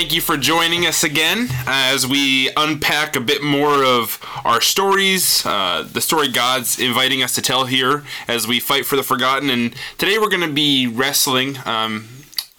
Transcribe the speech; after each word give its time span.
thank 0.00 0.14
you 0.14 0.20
for 0.22 0.38
joining 0.38 0.86
us 0.86 1.04
again 1.04 1.46
as 1.66 2.06
we 2.06 2.48
unpack 2.56 3.14
a 3.14 3.20
bit 3.20 3.42
more 3.42 3.84
of 3.84 4.18
our 4.46 4.58
stories, 4.58 5.44
uh, 5.44 5.86
the 5.92 6.00
story 6.00 6.28
God's 6.28 6.80
inviting 6.80 7.22
us 7.22 7.34
to 7.34 7.42
tell 7.42 7.66
here 7.66 8.02
as 8.26 8.48
we 8.48 8.60
fight 8.60 8.86
for 8.86 8.96
the 8.96 9.02
forgotten. 9.02 9.50
And 9.50 9.76
today 9.98 10.16
we're 10.16 10.30
going 10.30 10.48
to 10.48 10.54
be 10.54 10.86
wrestling 10.86 11.58
um, 11.66 12.08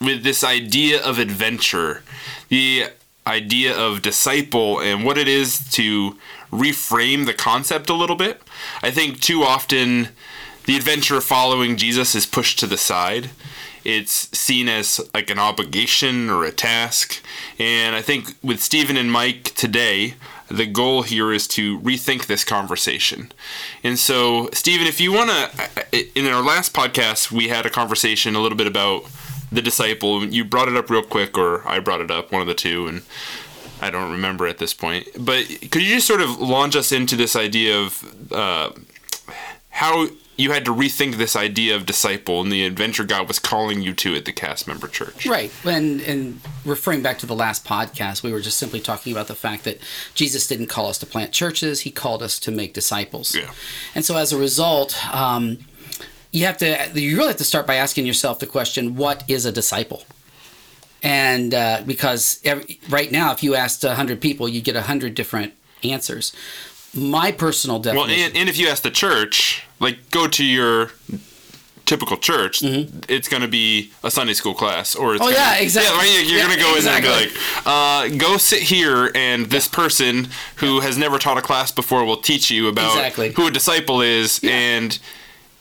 with 0.00 0.22
this 0.22 0.44
idea 0.44 1.02
of 1.02 1.18
adventure, 1.18 2.04
the 2.48 2.84
idea 3.26 3.76
of 3.76 4.02
disciple, 4.02 4.78
and 4.78 5.04
what 5.04 5.18
it 5.18 5.26
is 5.26 5.68
to 5.72 6.16
reframe 6.52 7.26
the 7.26 7.34
concept 7.34 7.90
a 7.90 7.94
little 7.94 8.14
bit. 8.14 8.40
I 8.84 8.92
think 8.92 9.20
too 9.20 9.42
often 9.42 10.10
the 10.66 10.76
adventure 10.76 11.16
of 11.16 11.24
following 11.24 11.76
Jesus 11.76 12.14
is 12.14 12.24
pushed 12.24 12.60
to 12.60 12.68
the 12.68 12.78
side 12.78 13.30
it's 13.84 14.36
seen 14.36 14.68
as 14.68 15.00
like 15.14 15.30
an 15.30 15.38
obligation 15.38 16.30
or 16.30 16.44
a 16.44 16.52
task. 16.52 17.22
And 17.58 17.94
I 17.94 18.02
think 18.02 18.34
with 18.42 18.62
Stephen 18.62 18.96
and 18.96 19.10
Mike 19.10 19.44
today, 19.54 20.14
the 20.48 20.66
goal 20.66 21.02
here 21.02 21.32
is 21.32 21.48
to 21.48 21.78
rethink 21.80 22.26
this 22.26 22.44
conversation. 22.44 23.32
And 23.82 23.98
so, 23.98 24.50
Stephen, 24.52 24.86
if 24.86 25.00
you 25.00 25.12
want 25.12 25.30
to, 25.30 26.18
in 26.18 26.26
our 26.26 26.42
last 26.42 26.74
podcast, 26.74 27.32
we 27.32 27.48
had 27.48 27.64
a 27.64 27.70
conversation 27.70 28.34
a 28.34 28.40
little 28.40 28.58
bit 28.58 28.66
about 28.66 29.04
the 29.50 29.62
disciple. 29.62 30.24
You 30.24 30.44
brought 30.44 30.68
it 30.68 30.76
up 30.76 30.90
real 30.90 31.02
quick, 31.02 31.38
or 31.38 31.66
I 31.66 31.80
brought 31.80 32.00
it 32.00 32.10
up, 32.10 32.32
one 32.32 32.42
of 32.42 32.48
the 32.48 32.54
two, 32.54 32.86
and 32.86 33.02
I 33.80 33.90
don't 33.90 34.12
remember 34.12 34.46
at 34.46 34.58
this 34.58 34.74
point. 34.74 35.08
But 35.18 35.46
could 35.70 35.82
you 35.82 35.94
just 35.94 36.06
sort 36.06 36.20
of 36.20 36.38
launch 36.38 36.76
us 36.76 36.92
into 36.92 37.16
this 37.16 37.34
idea 37.34 37.78
of 37.78 38.32
uh, 38.32 38.70
how 39.70 40.08
you 40.42 40.50
had 40.50 40.64
to 40.64 40.74
rethink 40.74 41.16
this 41.16 41.36
idea 41.36 41.76
of 41.76 41.86
disciple 41.86 42.40
and 42.40 42.50
the 42.50 42.66
adventure 42.66 43.04
God 43.04 43.28
was 43.28 43.38
calling 43.38 43.80
you 43.80 43.94
to 43.94 44.16
at 44.16 44.24
the 44.24 44.32
cast 44.32 44.66
member 44.66 44.88
church. 44.88 45.24
Right. 45.24 45.52
And 45.64 46.00
and 46.00 46.40
referring 46.64 47.00
back 47.00 47.18
to 47.18 47.26
the 47.26 47.34
last 47.34 47.64
podcast, 47.64 48.24
we 48.24 48.32
were 48.32 48.40
just 48.40 48.58
simply 48.58 48.80
talking 48.80 49.12
about 49.12 49.28
the 49.28 49.36
fact 49.36 49.62
that 49.64 49.78
Jesus 50.14 50.48
didn't 50.48 50.66
call 50.66 50.88
us 50.88 50.98
to 50.98 51.06
plant 51.06 51.32
churches; 51.32 51.82
He 51.82 51.90
called 51.90 52.22
us 52.22 52.40
to 52.40 52.50
make 52.50 52.74
disciples. 52.74 53.34
Yeah. 53.34 53.52
And 53.94 54.04
so, 54.04 54.16
as 54.16 54.32
a 54.32 54.38
result, 54.38 54.98
um, 55.14 55.58
you 56.32 56.44
have 56.46 56.58
to 56.58 56.90
you 56.94 57.16
really 57.16 57.28
have 57.28 57.36
to 57.36 57.44
start 57.44 57.66
by 57.66 57.76
asking 57.76 58.06
yourself 58.06 58.40
the 58.40 58.46
question: 58.46 58.96
What 58.96 59.22
is 59.28 59.46
a 59.46 59.52
disciple? 59.52 60.02
And 61.04 61.54
uh, 61.54 61.82
because 61.86 62.40
every, 62.44 62.80
right 62.88 63.10
now, 63.10 63.32
if 63.32 63.42
you 63.42 63.54
asked 63.54 63.84
hundred 63.84 64.20
people, 64.20 64.48
you'd 64.48 64.64
get 64.64 64.74
hundred 64.76 65.14
different 65.14 65.52
answers 65.84 66.32
my 66.94 67.32
personal 67.32 67.78
definition. 67.78 68.08
Well, 68.08 68.26
and, 68.26 68.36
and 68.36 68.48
if 68.48 68.58
you 68.58 68.68
ask 68.68 68.82
the 68.82 68.90
church, 68.90 69.64
like 69.80 70.10
go 70.10 70.28
to 70.28 70.44
your 70.44 70.92
typical 71.84 72.16
church, 72.16 72.60
mm-hmm. 72.60 73.00
it's 73.08 73.28
going 73.28 73.42
to 73.42 73.48
be 73.48 73.92
a 74.02 74.10
Sunday 74.10 74.34
school 74.34 74.54
class, 74.54 74.94
or 74.94 75.14
it's 75.14 75.22
oh 75.22 75.26
gonna, 75.26 75.36
yeah, 75.36 75.56
exactly. 75.58 76.08
Yeah, 76.08 76.16
right. 76.16 76.26
You're 76.26 76.38
yeah, 76.38 76.46
going 76.46 76.58
to 76.58 76.64
go 76.64 76.76
exactly. 76.76 77.10
in 77.10 77.14
there 77.14 77.22
and 77.22 78.10
be 78.12 78.14
like, 78.14 78.24
uh, 78.24 78.30
"Go 78.30 78.36
sit 78.38 78.62
here, 78.62 79.10
and 79.14 79.46
this 79.46 79.66
yeah. 79.66 79.76
person 79.76 80.28
who 80.56 80.80
has 80.80 80.96
never 80.96 81.18
taught 81.18 81.38
a 81.38 81.42
class 81.42 81.72
before 81.72 82.04
will 82.04 82.16
teach 82.16 82.50
you 82.50 82.68
about 82.68 82.96
exactly. 82.96 83.32
who 83.32 83.46
a 83.46 83.50
disciple 83.50 84.00
is 84.00 84.42
yeah. 84.42 84.52
and." 84.52 84.98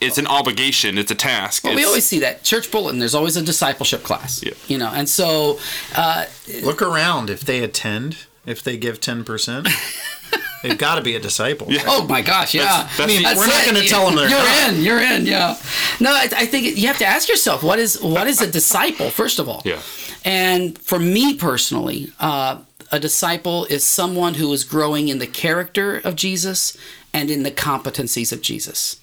It's 0.04 0.18
an 0.18 0.26
obligation. 0.26 0.98
It's 0.98 1.12
a 1.12 1.16
task. 1.16 1.64
Well, 1.64 1.74
it's, 1.74 1.80
we 1.80 1.86
always 1.86 2.08
see 2.08 2.18
that 2.22 2.42
church 2.44 2.72
bulletin. 2.72 2.98
There's 2.98 3.14
always 3.14 3.38
a 3.38 3.44
discipleship 3.44 4.02
class. 4.02 4.44
Yeah. 4.44 4.54
You 4.68 4.80
know, 4.80 4.92
and 4.92 5.08
so 5.08 5.60
uh, 5.96 6.26
look 6.64 6.82
around. 6.82 7.30
If 7.30 7.42
they 7.42 7.64
attend, 7.64 8.18
if 8.44 8.64
they 8.64 8.78
give 8.78 9.00
ten 9.00 9.24
percent, 9.24 9.68
They've 10.62 10.78
got 10.78 10.96
to 10.96 11.02
be 11.02 11.16
a 11.16 11.20
disciple. 11.20 11.68
Yeah. 11.70 11.84
Oh 11.88 12.06
my 12.06 12.22
gosh, 12.22 12.54
yeah. 12.54 12.64
That's, 12.64 12.98
that's 12.98 13.00
I 13.00 13.06
mean, 13.08 13.24
we're 13.24 13.48
not 13.48 13.66
going 13.66 13.82
to 13.82 13.88
tell 13.88 14.06
them 14.06 14.16
they're 14.16 14.30
you're 14.30 14.38
not. 14.38 14.74
in. 14.74 14.82
You're 14.82 15.02
in. 15.02 15.26
Yeah. 15.26 15.58
No, 16.00 16.12
I, 16.12 16.30
I, 16.36 16.46
think 16.46 16.78
you 16.78 16.88
have 16.88 16.98
to 17.00 17.06
ask 17.06 17.30
yourself 17.30 17.64
what 17.64 17.80
is 17.80 18.02
what 18.02 18.28
is 18.28 18.42
a 18.42 18.50
disciple 18.50 19.10
first 19.10 19.40
of 19.40 19.50
all. 19.50 19.62
Yeah. 19.66 19.82
And 20.24 20.78
for 20.78 21.00
me 21.00 21.36
personally, 21.36 22.12
uh, 22.20 22.60
a 22.92 23.00
disciple 23.00 23.66
is 23.66 23.84
someone 23.84 24.36
who 24.36 24.52
is 24.54 24.64
growing 24.64 25.08
in 25.08 25.20
the 25.20 25.28
character 25.28 25.98
of 25.98 26.16
Jesus 26.16 26.78
and 27.14 27.32
in 27.32 27.44
the 27.44 27.52
competencies 27.52 28.32
of 28.32 28.42
Jesus. 28.42 29.00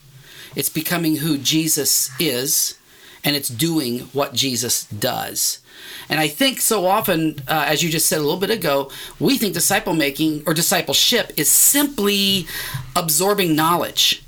It's 0.55 0.69
becoming 0.69 1.17
who 1.17 1.39
Jesus 1.39 2.11
is, 2.21 2.78
and 3.29 3.37
it's 3.37 3.51
doing 3.51 3.99
what 4.15 4.33
Jesus 4.33 4.85
does. 4.87 5.59
And 6.09 6.19
I 6.19 6.29
think 6.29 6.63
so 6.63 6.87
often, 6.87 7.37
uh, 7.47 7.67
as 7.69 7.83
you 7.83 7.91
just 7.91 8.07
said 8.07 8.21
a 8.21 8.23
little 8.23 8.41
bit 8.41 8.49
ago, 8.49 8.91
we 9.21 9.37
think 9.37 9.53
disciple 9.53 9.93
making 9.93 10.45
or 10.47 10.55
discipleship 10.55 11.33
is 11.37 11.51
simply 11.51 12.47
absorbing 12.97 13.55
knowledge 13.55 14.25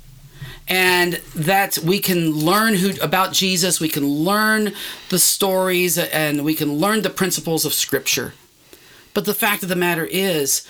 and 0.67 1.13
that 1.35 1.79
we 1.79 1.97
can 1.97 2.31
learn 2.31 2.75
who 2.75 2.93
about 3.01 3.33
Jesus, 3.33 3.79
we 3.79 3.89
can 3.89 4.07
learn 4.07 4.73
the 5.09 5.17
stories 5.17 5.97
and 5.97 6.45
we 6.45 6.53
can 6.53 6.73
learn 6.73 7.01
the 7.01 7.09
principles 7.09 7.65
of 7.65 7.73
scripture. 7.73 8.35
But 9.15 9.25
the 9.25 9.33
fact 9.33 9.63
of 9.63 9.69
the 9.69 9.75
matter 9.75 10.05
is 10.05 10.63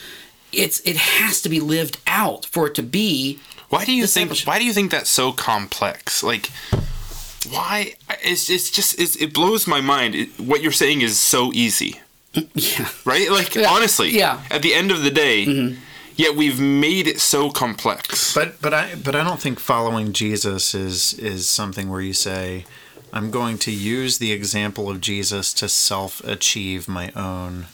it's 0.53 0.79
it 0.85 0.95
has 0.95 1.41
to 1.41 1.49
be 1.49 1.59
lived 1.59 1.99
out 2.07 2.45
for 2.45 2.67
it 2.67 2.75
to 2.75 2.81
be 2.83 3.41
Why 3.67 3.83
do 3.83 3.91
you 3.91 4.07
think 4.07 4.39
why 4.43 4.57
do 4.57 4.63
you 4.63 4.71
think 4.71 4.89
that's 4.89 5.09
so 5.09 5.33
complex? 5.33 6.23
Like 6.23 6.49
why? 7.49 7.95
It's, 8.23 8.49
it's 8.49 8.69
just 8.69 8.99
it's, 8.99 9.15
it 9.15 9.33
blows 9.33 9.67
my 9.67 9.81
mind. 9.81 10.15
It, 10.15 10.39
what 10.39 10.61
you're 10.61 10.71
saying 10.71 11.01
is 11.01 11.19
so 11.19 11.51
easy. 11.53 12.01
Yeah. 12.53 12.87
Right? 13.03 13.29
Like 13.29 13.55
yeah. 13.55 13.69
honestly 13.69 14.09
yeah. 14.09 14.41
at 14.49 14.61
the 14.61 14.73
end 14.73 14.89
of 14.89 15.03
the 15.03 15.11
day 15.11 15.45
mm-hmm. 15.45 15.81
yet 16.15 16.35
we've 16.37 16.61
made 16.61 17.05
it 17.05 17.19
so 17.19 17.49
complex. 17.49 18.33
But 18.33 18.61
but 18.61 18.73
i 18.73 18.95
but 18.95 19.15
i 19.15 19.23
don't 19.23 19.41
think 19.41 19.59
following 19.59 20.13
jesus 20.13 20.73
is 20.73 21.13
is 21.15 21.49
something 21.49 21.89
where 21.89 21.99
you 21.99 22.13
say 22.13 22.63
i'm 23.11 23.31
going 23.31 23.57
to 23.57 23.71
use 23.71 24.17
the 24.17 24.31
example 24.31 24.89
of 24.89 25.01
jesus 25.01 25.53
to 25.55 25.67
self 25.67 26.23
achieve 26.23 26.87
my 26.87 27.11
own 27.17 27.65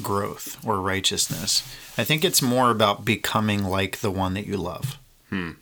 growth 0.00 0.64
or 0.64 0.80
righteousness. 0.80 1.62
I 1.98 2.04
think 2.04 2.24
it's 2.24 2.42
more 2.42 2.70
about 2.70 3.04
becoming 3.04 3.64
like 3.64 3.98
the 3.98 4.12
one 4.12 4.34
that 4.34 4.46
you 4.46 4.58
love. 4.58 4.96
Hmm 5.30 5.52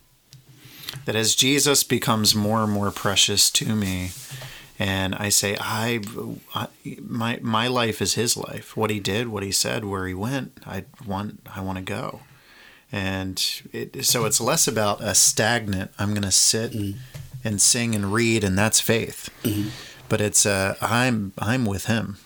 that 1.05 1.17
as 1.17 1.35
Jesus 1.35 1.83
becomes 1.83 2.35
more 2.35 2.63
and 2.63 2.73
more 2.73 2.91
precious 2.91 3.51
to 3.51 3.75
me, 3.75 4.11
and 4.79 5.15
I 5.15 5.29
say, 5.29 5.57
I, 5.61 6.01
I, 6.55 6.69
my 7.01 7.39
my 7.41 7.69
life 7.69 8.03
is 8.03 8.15
His 8.15 8.37
life. 8.37 8.77
What 8.77 8.91
He 8.91 9.01
did, 9.01 9.29
what 9.29 9.43
He 9.43 9.53
said, 9.53 9.85
where 9.85 10.07
He 10.07 10.15
went, 10.15 10.59
I 10.67 10.85
want 11.07 11.41
I 11.55 11.61
want 11.61 11.79
to 11.79 11.85
go, 11.85 12.23
and 12.91 13.41
it, 13.73 14.05
so 14.05 14.25
it's 14.25 14.41
less 14.41 14.67
about 14.67 15.01
a 15.01 15.15
stagnant. 15.15 15.93
I'm 15.99 16.11
going 16.11 16.23
to 16.23 16.33
sit 16.33 16.73
mm-hmm. 16.73 16.99
and 17.45 17.61
sing 17.61 17.95
and 17.95 18.13
read, 18.13 18.43
and 18.43 18.59
that's 18.59 18.81
faith. 18.81 19.31
Mm-hmm. 19.43 19.69
But 20.09 20.21
it's 20.21 20.45
uh, 20.45 20.77
I'm 20.81 21.33
I'm 21.39 21.65
with 21.65 21.87
Him. 21.87 22.17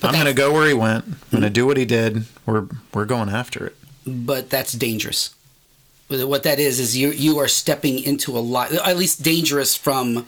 But 0.00 0.06
I'm 0.06 0.14
going 0.14 0.26
to 0.26 0.34
go 0.34 0.52
where 0.52 0.66
He 0.66 0.74
went. 0.74 1.04
I'm 1.04 1.12
mm-hmm. 1.12 1.30
going 1.30 1.42
to 1.44 1.50
do 1.50 1.66
what 1.66 1.76
He 1.76 1.84
did. 1.84 2.24
We're 2.46 2.66
we're 2.92 3.04
going 3.04 3.28
after 3.28 3.64
it. 3.66 3.76
But 4.04 4.50
that's 4.50 4.72
dangerous 4.72 5.35
what 6.08 6.44
that 6.44 6.58
is 6.58 6.78
is 6.78 6.96
you 6.96 7.10
you 7.10 7.38
are 7.38 7.48
stepping 7.48 8.02
into 8.02 8.36
a 8.36 8.40
lot 8.40 8.72
at 8.72 8.96
least 8.96 9.22
dangerous 9.22 9.74
from 9.76 10.26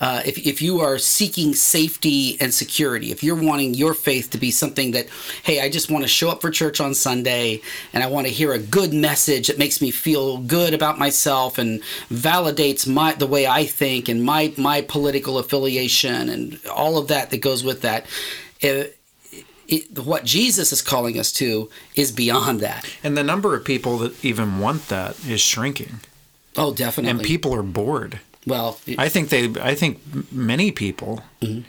uh, 0.00 0.22
if, 0.24 0.38
if 0.46 0.62
you 0.62 0.78
are 0.78 0.96
seeking 0.96 1.52
safety 1.52 2.40
and 2.40 2.54
security 2.54 3.10
if 3.10 3.22
you're 3.22 3.40
wanting 3.40 3.74
your 3.74 3.92
faith 3.92 4.30
to 4.30 4.38
be 4.38 4.50
something 4.50 4.92
that 4.92 5.06
hey 5.42 5.60
i 5.60 5.68
just 5.68 5.90
want 5.90 6.02
to 6.02 6.08
show 6.08 6.30
up 6.30 6.40
for 6.40 6.50
church 6.50 6.80
on 6.80 6.94
sunday 6.94 7.60
and 7.92 8.02
i 8.02 8.06
want 8.06 8.26
to 8.26 8.32
hear 8.32 8.52
a 8.52 8.58
good 8.58 8.94
message 8.94 9.48
that 9.48 9.58
makes 9.58 9.82
me 9.82 9.90
feel 9.90 10.38
good 10.38 10.72
about 10.72 10.98
myself 10.98 11.58
and 11.58 11.82
validates 12.10 12.86
my 12.86 13.12
the 13.14 13.26
way 13.26 13.46
i 13.46 13.66
think 13.66 14.08
and 14.08 14.22
my 14.22 14.52
my 14.56 14.80
political 14.80 15.36
affiliation 15.36 16.28
and 16.30 16.58
all 16.74 16.96
of 16.96 17.08
that 17.08 17.30
that 17.30 17.42
goes 17.42 17.62
with 17.62 17.82
that 17.82 18.06
if, 18.60 18.97
it, 19.68 19.98
what 19.98 20.24
Jesus 20.24 20.72
is 20.72 20.82
calling 20.82 21.18
us 21.18 21.30
to 21.32 21.70
is 21.94 22.10
beyond 22.10 22.60
that. 22.60 22.88
And 23.04 23.16
the 23.16 23.22
number 23.22 23.54
of 23.54 23.64
people 23.64 23.98
that 23.98 24.24
even 24.24 24.58
want 24.58 24.88
that 24.88 25.22
is 25.26 25.40
shrinking. 25.40 26.00
Oh, 26.56 26.72
definitely. 26.72 27.10
And 27.10 27.22
people 27.22 27.54
are 27.54 27.62
bored. 27.62 28.20
Well, 28.46 28.80
it, 28.86 28.98
I 28.98 29.08
think 29.08 29.28
they. 29.28 29.52
I 29.60 29.74
think 29.74 30.32
many 30.32 30.72
people, 30.72 31.22
mm-hmm. 31.42 31.68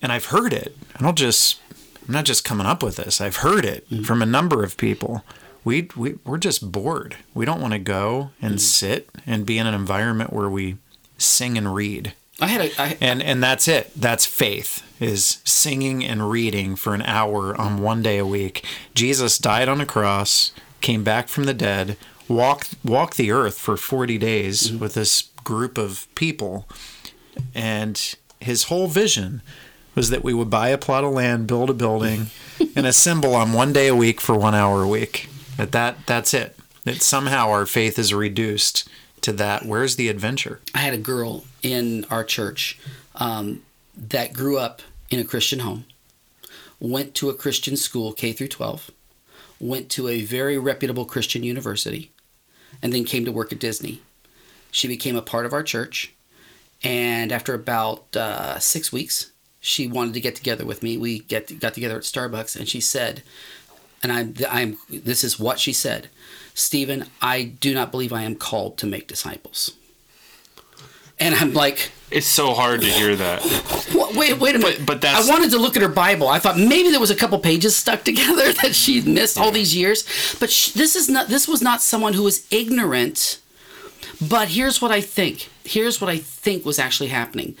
and 0.00 0.12
I've 0.12 0.26
heard 0.26 0.52
it. 0.52 0.76
I 0.94 1.02
don't 1.02 1.18
just. 1.18 1.60
I'm 2.06 2.14
not 2.14 2.24
just 2.24 2.44
coming 2.44 2.66
up 2.66 2.82
with 2.82 2.96
this. 2.96 3.20
I've 3.20 3.36
heard 3.38 3.64
it 3.64 3.90
mm-hmm. 3.90 4.04
from 4.04 4.22
a 4.22 4.26
number 4.26 4.62
of 4.62 4.76
people. 4.76 5.24
We 5.64 5.88
we 5.96 6.18
we're 6.24 6.38
just 6.38 6.70
bored. 6.70 7.16
We 7.34 7.44
don't 7.44 7.60
want 7.60 7.72
to 7.72 7.80
go 7.80 8.30
and 8.40 8.52
mm-hmm. 8.52 8.58
sit 8.58 9.10
and 9.26 9.44
be 9.44 9.58
in 9.58 9.66
an 9.66 9.74
environment 9.74 10.32
where 10.32 10.48
we 10.48 10.76
sing 11.18 11.58
and 11.58 11.74
read. 11.74 12.14
I 12.40 12.48
had 12.48 12.60
a, 12.60 12.80
I, 12.80 12.96
and 13.00 13.22
and 13.22 13.42
that's 13.42 13.66
it. 13.66 13.90
That's 13.96 14.26
faith 14.26 14.82
is 15.00 15.40
singing 15.44 16.04
and 16.04 16.30
reading 16.30 16.76
for 16.76 16.94
an 16.94 17.02
hour 17.02 17.58
on 17.58 17.82
one 17.82 18.02
day 18.02 18.18
a 18.18 18.26
week. 18.26 18.64
Jesus 18.94 19.38
died 19.38 19.68
on 19.68 19.80
a 19.80 19.86
cross, 19.86 20.52
came 20.80 21.02
back 21.02 21.28
from 21.28 21.44
the 21.44 21.54
dead, 21.54 21.96
walked 22.28 22.74
walked 22.84 23.16
the 23.16 23.30
earth 23.30 23.58
for 23.58 23.76
40 23.76 24.18
days 24.18 24.68
mm-hmm. 24.68 24.78
with 24.78 24.94
this 24.94 25.30
group 25.44 25.78
of 25.78 26.06
people. 26.14 26.68
And 27.54 28.14
his 28.40 28.64
whole 28.64 28.86
vision 28.86 29.42
was 29.94 30.10
that 30.10 30.24
we 30.24 30.34
would 30.34 30.50
buy 30.50 30.68
a 30.68 30.78
plot 30.78 31.04
of 31.04 31.12
land, 31.12 31.46
build 31.46 31.70
a 31.70 31.74
building, 31.74 32.26
and 32.76 32.86
assemble 32.86 33.34
on 33.34 33.52
one 33.52 33.72
day 33.72 33.88
a 33.88 33.96
week 33.96 34.20
for 34.20 34.36
one 34.36 34.54
hour 34.54 34.82
a 34.82 34.88
week. 34.88 35.28
That 35.56 35.72
that 35.72 36.06
that's 36.06 36.34
it. 36.34 36.56
That 36.84 37.02
somehow 37.02 37.48
our 37.48 37.66
faith 37.66 37.98
is 37.98 38.12
reduced 38.12 38.88
to 39.22 39.32
that. 39.32 39.64
Where's 39.64 39.96
the 39.96 40.08
adventure? 40.08 40.60
I 40.74 40.78
had 40.78 40.94
a 40.94 40.98
girl 40.98 41.44
in 41.66 42.04
our 42.10 42.22
church 42.22 42.78
um, 43.16 43.62
that 43.96 44.32
grew 44.32 44.56
up 44.56 44.82
in 45.10 45.18
a 45.18 45.24
Christian 45.24 45.58
home, 45.58 45.84
went 46.78 47.14
to 47.16 47.28
a 47.28 47.34
Christian 47.34 47.76
school, 47.76 48.12
K 48.12 48.32
through 48.32 48.48
12, 48.48 48.92
went 49.58 49.90
to 49.90 50.06
a 50.06 50.22
very 50.22 50.56
reputable 50.56 51.04
Christian 51.04 51.42
university, 51.42 52.12
and 52.80 52.92
then 52.92 53.04
came 53.04 53.24
to 53.24 53.32
work 53.32 53.52
at 53.52 53.58
Disney. 53.58 54.00
She 54.70 54.86
became 54.86 55.16
a 55.16 55.22
part 55.22 55.44
of 55.44 55.52
our 55.52 55.64
church, 55.64 56.14
and 56.84 57.32
after 57.32 57.52
about 57.52 58.14
uh, 58.14 58.60
six 58.60 58.92
weeks, 58.92 59.32
she 59.58 59.88
wanted 59.88 60.14
to 60.14 60.20
get 60.20 60.36
together 60.36 60.64
with 60.64 60.84
me. 60.84 60.96
We 60.96 61.20
get 61.20 61.58
got 61.58 61.74
together 61.74 61.96
at 61.96 62.02
Starbucks, 62.02 62.54
and 62.54 62.68
she 62.68 62.80
said, 62.80 63.24
and 64.04 64.12
I'm 64.12 64.34
I'm 64.48 64.76
this 64.88 65.24
is 65.24 65.40
what 65.40 65.58
she 65.58 65.72
said, 65.72 66.10
Stephen, 66.54 67.06
I 67.20 67.42
do 67.42 67.74
not 67.74 67.90
believe 67.90 68.12
I 68.12 68.22
am 68.22 68.36
called 68.36 68.78
to 68.78 68.86
make 68.86 69.08
disciples. 69.08 69.72
And 71.18 71.34
I'm 71.34 71.52
like, 71.54 71.90
It's 72.10 72.26
so 72.26 72.52
hard 72.54 72.80
to 72.82 72.86
hear 72.86 73.16
that. 73.16 73.42
Wait, 74.14 74.38
wait 74.38 74.54
a 74.54 74.58
minute. 74.58 74.84
but 74.86 75.00
that's- 75.00 75.28
I 75.28 75.32
wanted 75.32 75.50
to 75.52 75.58
look 75.58 75.76
at 75.76 75.82
her 75.82 75.88
Bible. 75.88 76.28
I 76.28 76.38
thought 76.38 76.58
maybe 76.58 76.90
there 76.90 77.00
was 77.00 77.10
a 77.10 77.16
couple 77.16 77.38
pages 77.38 77.74
stuck 77.76 78.04
together 78.10 78.52
that 78.52 78.74
she'd 78.74 79.06
missed 79.06 79.38
all 79.38 79.50
these 79.50 79.74
years. 79.74 80.04
But 80.38 80.50
sh 80.50 80.72
this 80.72 80.94
is 80.96 81.08
not. 81.08 81.28
This 81.28 81.48
was 81.48 81.62
not 81.62 81.80
someone 81.82 82.12
who 82.14 82.22
was 82.22 82.46
ignorant. 82.50 83.40
But 84.20 84.48
here's 84.48 84.80
what 84.80 84.90
I 84.90 85.00
think. 85.02 85.48
Here's 85.64 86.00
what 86.00 86.08
I 86.10 86.18
think 86.18 86.64
was 86.64 86.78
actually 86.78 87.08
happening. 87.10 87.54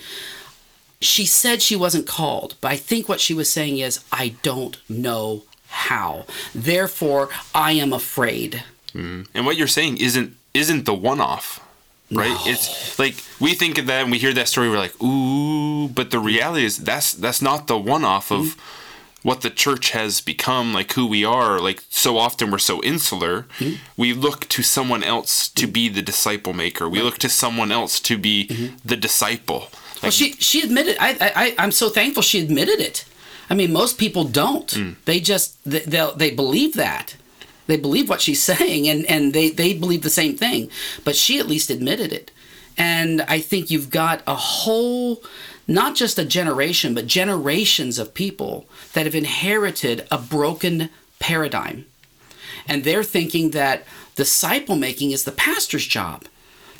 She 1.00 1.26
said 1.26 1.60
she 1.60 1.76
wasn't 1.76 2.06
called, 2.06 2.54
but 2.62 2.70
I 2.72 2.76
think 2.76 3.08
what 3.08 3.20
she 3.20 3.34
was 3.34 3.50
saying 3.50 3.78
is, 3.78 4.00
I 4.10 4.36
don't 4.42 4.78
know 4.88 5.42
how. 5.68 6.24
Therefore, 6.54 7.28
I 7.54 7.72
am 7.72 7.92
afraid. 7.92 8.62
Mm-hmm. 8.94 9.22
And 9.34 9.44
what 9.44 9.56
you're 9.58 9.66
saying 9.66 9.98
isn't 9.98 10.36
isn't 10.54 10.84
the 10.86 10.94
one 10.94 11.20
off. 11.20 11.60
Right? 12.10 12.36
It's 12.46 12.98
like 12.98 13.16
we 13.40 13.54
think 13.54 13.78
of 13.78 13.86
that 13.86 14.02
and 14.02 14.12
we 14.12 14.18
hear 14.18 14.32
that 14.34 14.48
story, 14.48 14.68
we're 14.70 14.78
like, 14.78 15.02
ooh, 15.02 15.88
but 15.88 16.10
the 16.10 16.20
reality 16.20 16.64
is 16.64 16.76
that's 16.78 17.12
that's 17.12 17.42
not 17.42 17.66
the 17.66 17.76
one 17.76 18.04
off 18.04 18.30
of 18.30 18.44
Mm-hmm. 18.46 18.60
what 19.28 19.40
the 19.40 19.50
church 19.50 19.90
has 19.90 20.20
become, 20.20 20.72
like 20.72 20.92
who 20.92 21.04
we 21.08 21.24
are. 21.24 21.58
Like 21.58 21.82
so 21.90 22.16
often 22.16 22.50
we're 22.52 22.58
so 22.58 22.80
insular. 22.84 23.46
Mm-hmm. 23.58 23.74
We 23.96 24.12
look 24.12 24.46
to 24.50 24.62
someone 24.62 25.02
else 25.02 25.48
to 25.48 25.66
be 25.66 25.88
the 25.88 26.02
disciple 26.02 26.52
maker. 26.52 26.88
We 26.88 27.02
look 27.02 27.18
to 27.18 27.28
someone 27.28 27.72
else 27.72 27.98
to 28.00 28.16
be 28.16 28.46
the 28.84 28.96
disciple. 28.96 29.60
Mm-hmm. 29.60 30.02
Well, 30.02 30.12
she 30.12 30.32
she 30.38 30.62
admitted. 30.62 30.96
I 31.00 31.10
I 31.42 31.54
I'm 31.58 31.72
so 31.72 31.88
thankful 31.90 32.22
she 32.22 32.38
admitted 32.40 32.78
it. 32.80 33.04
I 33.50 33.54
mean, 33.54 33.72
most 33.72 33.98
people 33.98 34.24
don't. 34.24 34.96
They 35.06 35.18
just 35.20 35.56
they 35.64 35.80
they 36.16 36.30
believe 36.30 36.74
that. 36.74 37.16
They 37.66 37.76
believe 37.76 38.08
what 38.08 38.20
she's 38.20 38.42
saying, 38.52 38.88
and 38.88 39.04
and 39.06 39.32
they 39.32 39.50
they 39.50 39.74
believe 39.74 40.02
the 40.02 40.10
same 40.10 40.36
thing. 40.36 40.70
But 41.04 41.16
she 41.16 41.38
at 41.38 41.48
least 41.48 41.70
admitted 41.70 42.12
it. 42.12 42.30
And 42.78 43.22
I 43.22 43.40
think 43.40 43.70
you've 43.70 43.90
got 43.90 44.22
a 44.26 44.34
whole, 44.34 45.22
not 45.66 45.94
just 45.94 46.18
a 46.18 46.24
generation, 46.26 46.94
but 46.94 47.06
generations 47.06 47.98
of 47.98 48.12
people 48.12 48.66
that 48.92 49.06
have 49.06 49.14
inherited 49.14 50.06
a 50.10 50.18
broken 50.18 50.90
paradigm. 51.18 51.86
And 52.68 52.84
they're 52.84 53.04
thinking 53.04 53.52
that 53.52 53.84
disciple 54.14 54.76
making 54.76 55.12
is 55.12 55.24
the 55.24 55.32
pastor's 55.32 55.86
job. 55.86 56.24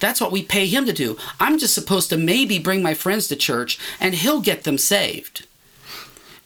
That's 0.00 0.20
what 0.20 0.32
we 0.32 0.42
pay 0.42 0.66
him 0.66 0.84
to 0.86 0.92
do. 0.92 1.16
I'm 1.40 1.58
just 1.58 1.74
supposed 1.74 2.10
to 2.10 2.18
maybe 2.18 2.58
bring 2.58 2.82
my 2.82 2.92
friends 2.94 3.28
to 3.28 3.36
church 3.36 3.78
and 3.98 4.14
he'll 4.14 4.40
get 4.40 4.64
them 4.64 4.78
saved. 4.78 5.46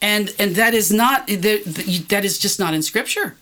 And 0.02 0.34
and 0.38 0.54
that 0.54 0.72
is 0.72 0.90
not 0.92 1.26
that 1.26 2.04
that 2.08 2.24
is 2.24 2.38
just 2.38 2.58
not 2.58 2.74
in 2.74 2.82
scripture. 2.82 3.36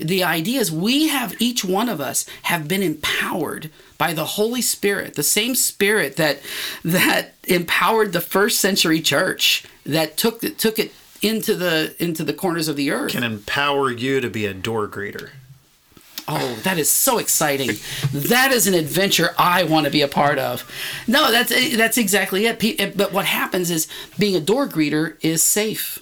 The 0.00 0.24
idea 0.24 0.60
is 0.60 0.72
we 0.72 1.08
have 1.08 1.40
each 1.40 1.64
one 1.64 1.88
of 1.88 2.00
us 2.00 2.26
have 2.42 2.66
been 2.66 2.82
empowered 2.82 3.70
by 3.98 4.14
the 4.14 4.24
Holy 4.24 4.62
Spirit, 4.62 5.14
the 5.14 5.22
same 5.22 5.54
spirit 5.54 6.16
that 6.16 6.40
that 6.84 7.34
empowered 7.46 8.12
the 8.12 8.20
first 8.20 8.60
century 8.60 9.00
church 9.00 9.64
that 9.84 10.16
took 10.16 10.40
that 10.40 10.58
took 10.58 10.78
it 10.78 10.92
into 11.22 11.54
the 11.54 11.94
into 11.98 12.24
the 12.24 12.32
corners 12.32 12.68
of 12.68 12.76
the 12.76 12.90
earth. 12.90 13.12
Can 13.12 13.24
empower 13.24 13.90
you 13.90 14.20
to 14.20 14.30
be 14.30 14.46
a 14.46 14.54
door 14.54 14.88
greeter. 14.88 15.30
Oh, 16.28 16.60
that 16.62 16.78
is 16.78 16.88
so 16.88 17.18
exciting! 17.18 17.70
That 18.12 18.52
is 18.52 18.66
an 18.66 18.74
adventure 18.74 19.34
I 19.36 19.64
want 19.64 19.86
to 19.86 19.90
be 19.90 20.02
a 20.02 20.08
part 20.08 20.38
of. 20.38 20.70
No, 21.08 21.30
that's 21.30 21.50
that's 21.76 21.98
exactly 21.98 22.46
it. 22.46 22.96
But 22.96 23.12
what 23.12 23.24
happens 23.24 23.70
is 23.70 23.88
being 24.18 24.36
a 24.36 24.40
door 24.40 24.68
greeter 24.68 25.16
is 25.22 25.42
safe. 25.42 25.98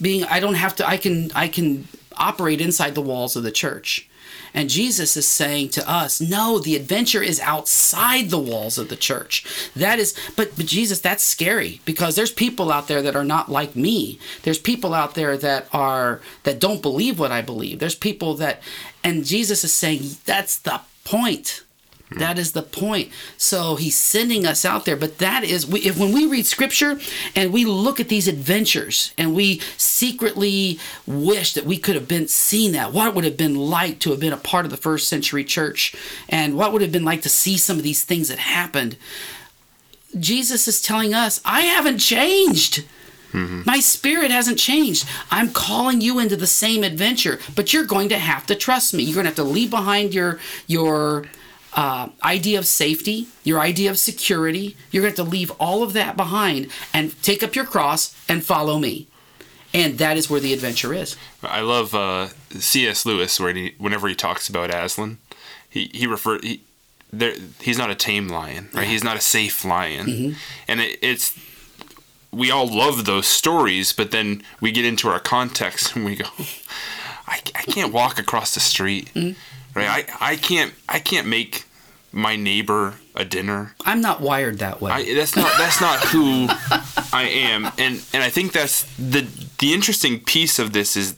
Being 0.00 0.24
I 0.24 0.40
don't 0.40 0.54
have 0.54 0.74
to. 0.76 0.88
I 0.88 0.96
can 0.96 1.30
I 1.34 1.48
can 1.48 1.86
operate 2.18 2.60
inside 2.60 2.94
the 2.94 3.02
walls 3.02 3.36
of 3.36 3.42
the 3.42 3.52
church. 3.52 4.08
And 4.54 4.70
Jesus 4.70 5.16
is 5.16 5.26
saying 5.26 5.70
to 5.70 5.90
us, 5.90 6.20
no, 6.20 6.58
the 6.58 6.76
adventure 6.76 7.22
is 7.22 7.40
outside 7.40 8.30
the 8.30 8.38
walls 8.38 8.78
of 8.78 8.88
the 8.88 8.96
church. 8.96 9.44
That 9.76 9.98
is, 9.98 10.14
but, 10.36 10.56
but 10.56 10.66
Jesus, 10.66 11.00
that's 11.00 11.22
scary 11.22 11.80
because 11.84 12.16
there's 12.16 12.32
people 12.32 12.72
out 12.72 12.88
there 12.88 13.02
that 13.02 13.16
are 13.16 13.24
not 13.24 13.50
like 13.50 13.76
me. 13.76 14.18
There's 14.42 14.58
people 14.58 14.94
out 14.94 15.14
there 15.14 15.36
that 15.36 15.68
are, 15.72 16.20
that 16.44 16.60
don't 16.60 16.82
believe 16.82 17.18
what 17.18 17.32
I 17.32 17.42
believe. 17.42 17.78
There's 17.78 17.94
people 17.94 18.34
that, 18.34 18.62
and 19.04 19.24
Jesus 19.24 19.64
is 19.64 19.72
saying, 19.72 20.02
that's 20.24 20.58
the 20.58 20.80
point. 21.04 21.62
Hmm. 22.10 22.18
That 22.18 22.38
is 22.38 22.52
the 22.52 22.62
point. 22.62 23.10
So 23.36 23.76
he's 23.76 23.96
sending 23.96 24.46
us 24.46 24.64
out 24.64 24.84
there, 24.84 24.96
but 24.96 25.18
that 25.18 25.44
is 25.44 25.66
we, 25.66 25.80
if 25.80 25.98
when 25.98 26.12
we 26.12 26.26
read 26.26 26.46
scripture 26.46 26.98
and 27.34 27.52
we 27.52 27.64
look 27.64 28.00
at 28.00 28.08
these 28.08 28.28
adventures 28.28 29.12
and 29.18 29.34
we 29.34 29.60
secretly 29.76 30.78
wish 31.06 31.52
that 31.54 31.64
we 31.64 31.78
could 31.78 31.94
have 31.94 32.08
been 32.08 32.28
seen 32.28 32.72
that. 32.72 32.92
What 32.92 33.14
would 33.14 33.24
have 33.24 33.36
been 33.36 33.56
like 33.56 33.98
to 34.00 34.10
have 34.10 34.20
been 34.20 34.32
a 34.32 34.38
part 34.38 34.64
of 34.64 34.70
the 34.70 34.76
first 34.76 35.08
century 35.08 35.44
church, 35.44 35.94
and 36.28 36.56
what 36.56 36.72
would 36.72 36.82
have 36.82 36.92
been 36.92 37.04
like 37.04 37.22
to 37.22 37.28
see 37.28 37.56
some 37.58 37.76
of 37.76 37.82
these 37.82 38.04
things 38.04 38.28
that 38.28 38.38
happened. 38.38 38.96
Jesus 40.18 40.66
is 40.66 40.80
telling 40.80 41.12
us, 41.12 41.40
I 41.44 41.62
haven't 41.62 41.98
changed. 41.98 42.84
Mm-hmm. 43.32 43.62
My 43.66 43.80
spirit 43.80 44.30
hasn't 44.30 44.58
changed. 44.58 45.06
I'm 45.30 45.52
calling 45.52 46.00
you 46.00 46.18
into 46.18 46.36
the 46.36 46.46
same 46.46 46.82
adventure, 46.82 47.38
but 47.54 47.72
you're 47.72 47.84
going 47.84 48.08
to 48.08 48.18
have 48.18 48.46
to 48.46 48.54
trust 48.54 48.94
me. 48.94 49.02
You're 49.02 49.14
going 49.14 49.24
to 49.24 49.30
have 49.30 49.36
to 49.36 49.44
leave 49.44 49.70
behind 49.70 50.14
your 50.14 50.38
your 50.66 51.26
uh, 51.74 52.08
idea 52.22 52.58
of 52.58 52.66
safety, 52.66 53.28
your 53.44 53.60
idea 53.60 53.90
of 53.90 53.98
security. 53.98 54.76
You're 54.90 55.02
going 55.02 55.14
to 55.14 55.22
have 55.22 55.28
to 55.28 55.30
leave 55.30 55.50
all 55.60 55.82
of 55.82 55.92
that 55.92 56.16
behind 56.16 56.70
and 56.92 57.20
take 57.22 57.42
up 57.42 57.54
your 57.54 57.64
cross 57.64 58.16
and 58.28 58.44
follow 58.44 58.78
me. 58.78 59.06
And 59.74 59.98
that 59.98 60.16
is 60.16 60.30
where 60.30 60.40
the 60.40 60.54
adventure 60.54 60.94
is. 60.94 61.16
I 61.42 61.60
love 61.60 61.94
uh, 61.94 62.28
C.S. 62.50 63.04
Lewis 63.04 63.38
where 63.38 63.52
he, 63.52 63.74
whenever 63.78 64.08
he 64.08 64.14
talks 64.14 64.48
about 64.48 64.74
Aslan, 64.74 65.18
he 65.68 65.90
he 65.92 66.06
refer 66.06 66.38
he, 66.42 66.62
there 67.12 67.34
he's 67.60 67.78
not 67.78 67.90
a 67.90 67.94
tame 67.94 68.28
lion, 68.28 68.70
right? 68.72 68.86
He's 68.86 69.04
not 69.04 69.16
a 69.16 69.20
safe 69.20 69.64
lion, 69.64 70.36
and 70.66 70.80
it, 70.80 70.98
it's 71.02 71.38
we 72.30 72.50
all 72.50 72.66
love 72.66 73.04
those 73.04 73.26
stories, 73.26 73.92
but 73.92 74.10
then 74.10 74.42
we 74.60 74.70
get 74.72 74.84
into 74.84 75.08
our 75.08 75.20
context 75.20 75.94
and 75.96 76.04
we 76.04 76.16
go, 76.16 76.26
I, 77.26 77.40
I 77.54 77.62
can't 77.62 77.92
walk 77.92 78.18
across 78.18 78.54
the 78.54 78.60
street, 78.60 79.10
right? 79.74 80.08
I, 80.20 80.32
I 80.32 80.36
can't 80.36 80.74
I 80.88 80.98
can't 80.98 81.26
make 81.26 81.64
my 82.12 82.36
neighbor 82.36 82.94
a 83.14 83.24
dinner. 83.24 83.74
I'm 83.84 84.00
not 84.00 84.20
wired 84.20 84.58
that 84.58 84.80
way. 84.80 84.90
I, 84.90 85.14
that's 85.14 85.36
not 85.36 85.52
that's 85.58 85.80
not 85.80 85.98
who 86.00 86.46
I 87.12 87.28
am, 87.30 87.66
and 87.78 88.04
and 88.12 88.22
I 88.22 88.30
think 88.30 88.52
that's 88.52 88.84
the 88.96 89.26
the 89.58 89.74
interesting 89.74 90.20
piece 90.20 90.58
of 90.58 90.72
this 90.72 90.96
is 90.96 91.16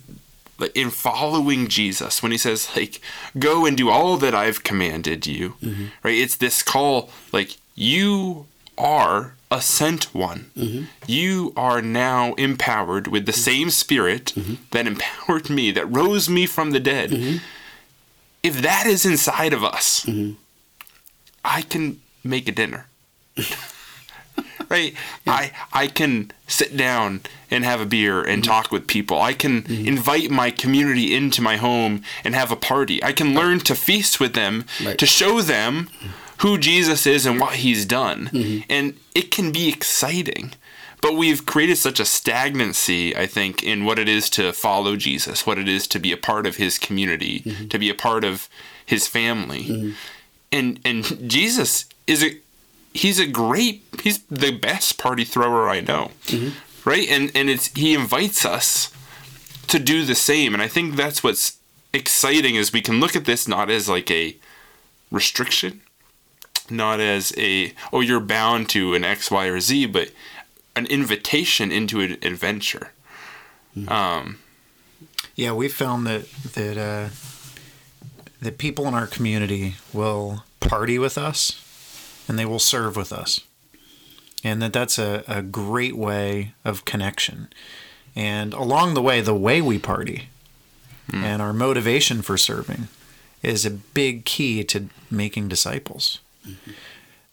in 0.75 0.91
following 0.91 1.69
Jesus 1.69 2.23
when 2.23 2.33
he 2.33 2.39
says 2.39 2.69
like 2.77 3.01
go 3.39 3.65
and 3.65 3.77
do 3.77 3.89
all 3.89 4.17
that 4.19 4.35
I've 4.35 4.63
commanded 4.63 5.27
you, 5.27 5.55
mm-hmm. 5.63 5.87
right? 6.03 6.17
It's 6.17 6.37
this 6.37 6.63
call 6.63 7.11
like 7.33 7.57
you 7.75 8.47
are 8.77 9.35
a 9.51 9.61
sent 9.61 10.15
one. 10.15 10.51
Mm-hmm. 10.57 10.85
You 11.07 11.53
are 11.57 11.83
now 11.83 12.35
empowered 12.35 13.09
with 13.09 13.27
the 13.27 13.33
mm-hmm. 13.33 13.41
same 13.41 13.71
spirit 13.71 14.33
that 14.71 14.87
empowered 14.87 15.51
me, 15.51 15.71
that 15.73 15.91
rose 15.91 16.29
me 16.29 16.47
from 16.47 16.71
the 16.71 16.81
dead. 16.81 17.11
If 18.43 18.63
that 18.63 18.87
is 18.87 19.05
inside 19.05 19.53
of 19.53 19.63
us, 19.63 20.05
mm-hmm. 20.07 20.35
I 21.45 21.63
can 21.63 22.01
make 22.25 22.49
a 22.49 22.53
dinner. 22.53 22.87
right? 24.69 24.95
I 25.27 25.53
I 25.73 25.87
can 25.89 26.33
sit 26.47 26.77
down 26.77 27.21
and 27.51 27.65
have 27.65 27.81
a 27.81 27.87
beer 27.87 28.23
and 28.23 28.43
mm-hmm. 28.43 28.51
talk 28.51 28.73
with 28.73 28.87
people. 28.87 29.21
I 29.21 29.35
can 29.35 29.63
mm-hmm. 29.63 29.87
invite 29.87 30.31
my 30.31 30.51
community 30.51 31.15
into 31.15 31.43
my 31.43 31.57
home 31.57 32.03
and 32.25 32.35
have 32.35 32.51
a 32.51 32.57
party. 32.57 33.03
I 33.05 33.13
can 33.13 33.35
learn 33.35 33.61
to 33.61 33.75
feast 33.75 34.21
with 34.21 34.35
them 34.35 34.65
Right. 34.85 34.97
to 34.99 35.07
show 35.07 35.43
them 35.43 35.91
who 36.39 36.57
Jesus 36.57 37.07
is 37.07 37.27
and 37.27 37.39
what 37.39 37.57
he's 37.57 37.85
done. 37.85 38.31
And 38.71 38.95
it 39.15 39.31
can 39.31 39.53
be 39.53 39.69
exciting. 39.69 40.53
But 41.01 41.17
we've 41.17 41.47
created 41.47 41.77
such 41.77 41.99
a 41.99 42.05
stagnancy, 42.05 43.17
I 43.17 43.27
think, 43.27 43.63
in 43.63 43.85
what 43.85 43.99
it 43.99 44.09
is 44.09 44.29
to 44.31 44.53
follow 44.53 44.97
Jesus, 44.97 45.47
what 45.47 45.59
it 45.59 45.69
is 45.69 45.87
to 45.89 45.99
be 45.99 46.13
a 46.13 46.17
part 46.17 46.47
of 46.47 46.57
his 46.57 46.79
community, 46.79 47.41
mm-hmm. 47.41 47.69
to 47.69 47.79
be 47.79 47.89
a 47.89 47.95
part 47.95 48.23
of 48.23 48.49
his 48.85 49.07
family. 49.07 49.65
Mm-hmm. 49.65 49.91
And 50.53 50.81
and 50.85 51.31
Jesus 51.31 51.87
is 52.07 52.23
a 52.23 52.37
he's 52.93 53.19
a 53.19 53.27
great 53.27 53.83
he's 54.03 54.23
the 54.25 54.51
best 54.51 54.99
party 54.99 55.25
thrower 55.25 55.69
I 55.69 55.81
know. 55.81 56.11
Mm-hmm. 56.27 56.89
Right? 56.89 57.09
And 57.09 57.31
and 57.35 57.49
it's 57.49 57.69
he 57.69 57.95
invites 57.95 58.45
us 58.45 58.93
to 59.69 59.79
do 59.79 60.05
the 60.05 60.15
same. 60.15 60.53
And 60.53 60.63
I 60.63 60.69
think 60.69 60.97
that's 60.97 61.23
what's 61.23 61.59
exciting 61.93 62.57
is 62.57 62.73
we 62.73 62.83
can 62.83 63.01
look 63.01 63.17
at 63.17 63.25
this 63.25 63.49
not 63.49 63.71
as 63.71 63.89
like 63.89 64.11
a 64.11 64.37
restriction, 65.11 65.81
not 66.69 67.01
as 67.01 67.33
a 67.39 67.73
oh 67.93 68.01
you're 68.01 68.21
bound 68.21 68.69
to 68.71 68.95
an 68.95 69.05
X, 69.05 69.31
Y, 69.31 69.47
or 69.47 69.61
Z, 69.61 69.87
but 69.87 70.11
an 70.77 70.87
invitation 70.87 71.71
into 71.73 72.01
an 72.01 72.17
adventure. 72.23 72.93
Um, 73.89 74.39
Yeah, 75.37 75.53
we 75.53 75.69
found 75.69 76.07
that 76.07 76.31
that 76.55 76.77
uh, 76.77 77.09
that 78.43 78.59
people 78.59 78.87
in 78.87 78.95
our 78.95 79.07
community 79.07 79.77
will 79.93 80.45
party 80.61 80.99
with 80.99 81.17
us, 81.17 81.63
and 82.29 82.39
they 82.39 82.45
will 82.47 82.59
serve 82.59 82.97
with 82.97 83.13
us, 83.13 83.41
and 84.45 84.61
that 84.63 84.73
that's 84.73 84.99
a, 84.99 85.23
a 85.29 85.41
great 85.43 85.97
way 85.97 86.53
of 86.65 86.85
connection. 86.85 87.49
And 88.17 88.53
along 88.55 88.95
the 88.95 89.03
way, 89.03 89.21
the 89.23 89.35
way 89.35 89.63
we 89.63 89.79
party 89.79 90.29
and 91.13 91.43
our 91.43 91.53
motivation 91.53 92.23
for 92.23 92.37
serving 92.39 92.87
is 93.43 93.65
a 93.67 93.71
big 93.71 94.25
key 94.25 94.63
to 94.65 94.89
making 95.11 95.49
disciples. 95.49 96.21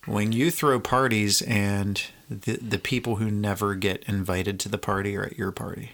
When 0.06 0.32
you 0.32 0.50
throw 0.52 0.80
parties 0.80 1.42
and 1.44 2.02
the, 2.30 2.58
the 2.58 2.80
people 2.80 3.18
who 3.18 3.32
never 3.32 3.76
get 3.76 4.04
invited 4.08 4.60
to 4.60 4.70
the 4.70 4.78
party 4.78 5.16
are 5.16 5.24
at 5.24 5.38
your 5.38 5.52
party, 5.52 5.92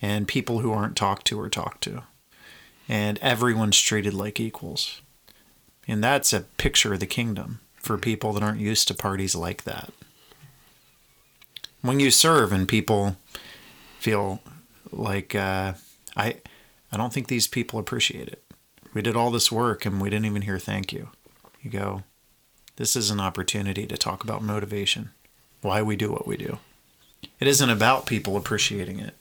and 0.00 0.28
people 0.28 0.60
who 0.60 0.72
aren't 0.72 0.96
talked 0.96 1.26
to 1.26 1.40
are 1.40 1.50
talked 1.50 1.82
to, 1.82 2.04
and 2.88 3.18
everyone's 3.18 3.80
treated 3.80 4.14
like 4.14 4.40
equals. 4.40 5.00
And 5.86 6.04
that's 6.04 6.32
a 6.32 6.40
picture 6.40 6.94
of 6.94 7.00
the 7.00 7.06
kingdom 7.06 7.60
for 7.76 7.96
people 7.96 8.32
that 8.34 8.42
aren't 8.42 8.60
used 8.60 8.88
to 8.88 8.94
parties 8.94 9.34
like 9.34 9.64
that. 9.64 9.92
When 11.80 12.00
you 12.00 12.10
serve 12.10 12.52
and 12.52 12.68
people 12.68 13.16
feel 13.98 14.40
like 14.92 15.34
uh, 15.34 15.74
I, 16.16 16.36
I 16.92 16.96
don't 16.96 17.12
think 17.12 17.28
these 17.28 17.46
people 17.46 17.78
appreciate 17.78 18.28
it. 18.28 18.42
We 18.92 19.00
did 19.00 19.16
all 19.16 19.30
this 19.30 19.52
work 19.52 19.86
and 19.86 20.00
we 20.00 20.10
didn't 20.10 20.26
even 20.26 20.42
hear 20.42 20.58
thank 20.58 20.92
you. 20.92 21.08
You 21.62 21.70
go, 21.70 22.02
this 22.76 22.94
is 22.94 23.10
an 23.10 23.20
opportunity 23.20 23.86
to 23.86 23.96
talk 23.96 24.22
about 24.22 24.42
motivation, 24.42 25.10
why 25.62 25.82
we 25.82 25.96
do 25.96 26.10
what 26.10 26.26
we 26.26 26.36
do. 26.36 26.58
It 27.40 27.46
isn't 27.46 27.70
about 27.70 28.06
people 28.06 28.36
appreciating 28.36 28.98
it. 29.00 29.14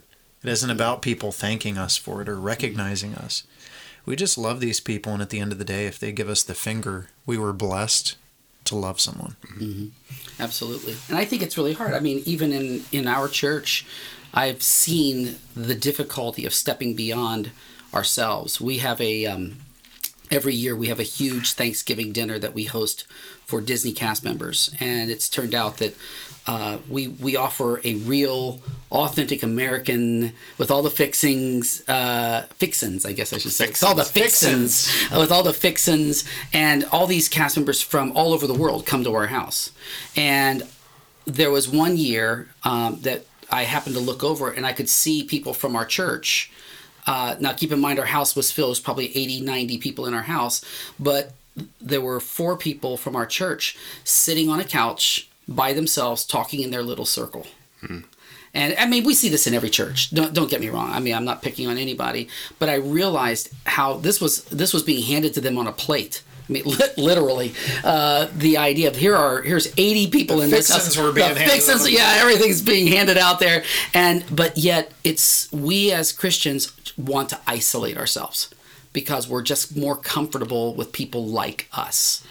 It 0.44 0.50
isn't 0.50 0.70
about 0.70 1.02
people 1.02 1.32
thanking 1.32 1.78
us 1.78 1.98
for 1.98 2.22
it 2.22 2.30
or 2.30 2.36
recognizing 2.36 3.16
us. 3.16 3.44
We 4.06 4.16
just 4.16 4.38
love 4.38 4.60
these 4.60 4.80
people, 4.80 5.12
and 5.14 5.22
at 5.22 5.30
the 5.30 5.40
end 5.40 5.52
of 5.52 5.58
the 5.58 5.66
day, 5.66 5.86
if 5.86 6.00
they 6.00 6.12
give 6.12 6.30
us 6.30 6.44
the 6.44 6.54
finger, 6.54 7.10
we 7.26 7.38
were 7.38 7.54
blessed 7.54 8.16
to 8.66 8.76
love 8.76 9.00
someone. 9.00 9.36
Absolutely. 10.40 10.96
And 11.10 11.18
I 11.18 11.26
think 11.26 11.42
it's 11.42 11.58
really 11.58 11.74
hard. 11.74 11.94
I 11.94 12.00
mean, 12.00 12.22
even 12.26 12.54
in, 12.54 12.84
in 12.92 13.08
our 13.08 13.28
church, 13.28 13.86
I've 14.34 14.62
seen 14.62 15.36
the 15.56 15.76
difficulty 15.76 16.46
of 16.46 16.54
stepping 16.54 16.96
beyond 16.96 17.52
ourselves. 17.94 18.62
We 18.62 18.78
have 18.78 19.02
a, 19.02 19.26
um, 19.26 19.58
every 20.30 20.54
year, 20.54 20.76
we 20.76 20.88
have 20.88 21.00
a 21.00 21.04
huge 21.04 21.54
Thanksgiving 21.54 22.12
dinner 22.12 22.38
that 22.40 22.54
we 22.54 22.66
host 22.66 23.06
for 23.46 23.62
Disney 23.62 23.94
cast 23.94 24.24
members. 24.24 24.74
And 24.80 25.10
it's 25.10 25.30
turned 25.30 25.56
out 25.56 25.78
that 25.78 25.96
uh, 26.48 26.78
we, 26.90 27.10
we 27.10 27.36
offer 27.36 27.82
a 27.84 27.96
real, 27.96 28.62
authentic 28.90 29.44
American, 29.44 30.32
with 30.58 30.72
all 30.72 30.82
the 30.82 30.90
fixings, 30.90 31.88
uh, 31.90 32.48
fixins, 32.56 33.06
I 33.06 33.12
guess 33.12 33.34
I 33.34 33.38
should 33.38 33.52
say. 33.52 33.68
With 33.68 33.84
all 33.84 33.96
the 33.96 34.06
fixins, 34.06 34.90
uh, 35.14 35.20
with 35.20 35.32
all 35.32 35.44
the 35.44 35.54
fixins, 35.54 36.24
and 36.54 36.86
all 36.86 37.06
these 37.06 37.28
cast 37.28 37.58
members 37.58 37.82
from 37.82 38.14
all 38.16 38.32
over 38.34 38.48
the 38.48 38.54
world 38.54 38.86
come 38.86 39.04
to 39.04 39.14
our 39.14 39.28
house. 39.28 39.72
And 40.16 40.64
there 41.26 41.52
was 41.52 41.68
one 41.68 41.98
year 41.98 42.48
um, 42.64 43.02
that 43.02 43.26
I 43.52 43.64
happened 43.64 43.96
to 43.96 44.02
look 44.02 44.24
over 44.24 44.50
and 44.50 44.66
I 44.66 44.72
could 44.72 44.88
see 44.88 45.24
people 45.24 45.54
from 45.54 45.76
our 45.76 45.86
church. 45.86 46.50
Uh, 47.06 47.36
now, 47.40 47.54
keep 47.54 47.72
in 47.72 47.80
mind, 47.80 48.00
our 48.00 48.06
house 48.06 48.36
was 48.36 48.52
filled, 48.52 48.68
it 48.68 48.72
was 48.72 48.80
probably 48.80 49.16
80, 49.16 49.42
90 49.42 49.78
people 49.78 50.06
in 50.06 50.14
our 50.14 50.24
house, 50.24 50.64
but 51.00 51.34
there 51.82 52.02
were 52.02 52.20
four 52.20 52.56
people 52.56 52.98
from 52.98 53.16
our 53.16 53.26
church 53.26 53.78
sitting 54.04 54.50
on 54.50 54.60
a 54.60 54.66
couch 54.66 55.30
by 55.48 55.74
themselves 55.74 56.26
talking 56.26 56.62
in 56.62 56.72
their 56.72 56.84
little 56.84 57.06
circle. 57.06 57.48
And 58.54 58.76
I 58.80 58.86
mean, 58.88 59.04
we 59.04 59.14
see 59.14 59.30
this 59.30 59.46
in 59.46 59.54
every 59.54 59.70
church. 59.70 60.10
Don't 60.12 60.34
don't 60.34 60.50
get 60.50 60.62
me 60.62 60.70
wrong. 60.70 60.90
I 60.92 61.00
mean, 61.00 61.14
I'm 61.14 61.26
not 61.26 61.42
picking 61.42 61.68
on 61.68 61.78
anybody, 61.78 62.28
but 62.60 62.70
I 62.70 62.76
realized 62.76 63.54
how 63.66 63.98
this 63.98 64.20
was 64.20 64.44
this 64.46 64.74
was 64.74 64.84
being 64.84 65.04
handed 65.04 65.34
to 65.36 65.42
them 65.42 65.58
on 65.58 65.68
a 65.68 65.72
plate. 65.72 66.24
I 66.50 66.54
mean, 66.54 66.64
li- 66.66 66.94
literally, 66.98 67.54
uh, 67.84 68.28
the 68.36 68.58
idea 68.58 68.88
of 68.88 68.96
here 68.96 69.16
are 69.16 69.42
here's 69.42 69.68
80 69.78 70.10
people 70.10 70.42
in 70.42 70.50
this. 70.50 70.72
house. 70.72 70.98
were 70.98 71.12
being 71.12 71.34
The 71.34 71.40
fixins, 71.40 71.90
yeah, 71.90 72.18
everything's 72.20 72.62
being 72.62 72.88
handed 72.88 73.18
out 73.18 73.40
there, 73.40 73.64
and 73.94 74.24
but 74.34 74.58
yet 74.58 74.92
it's 75.04 75.52
we 75.52 75.92
as 75.92 76.12
Christians 76.12 76.74
want 76.98 77.30
to 77.30 77.40
isolate 77.46 77.98
ourselves 77.98 78.50
because 78.92 79.28
we're 79.28 79.44
just 79.44 79.78
more 79.78 79.96
comfortable 79.96 80.74
with 80.74 80.92
people 80.92 81.28
like 81.28 81.68
us. 81.74 82.26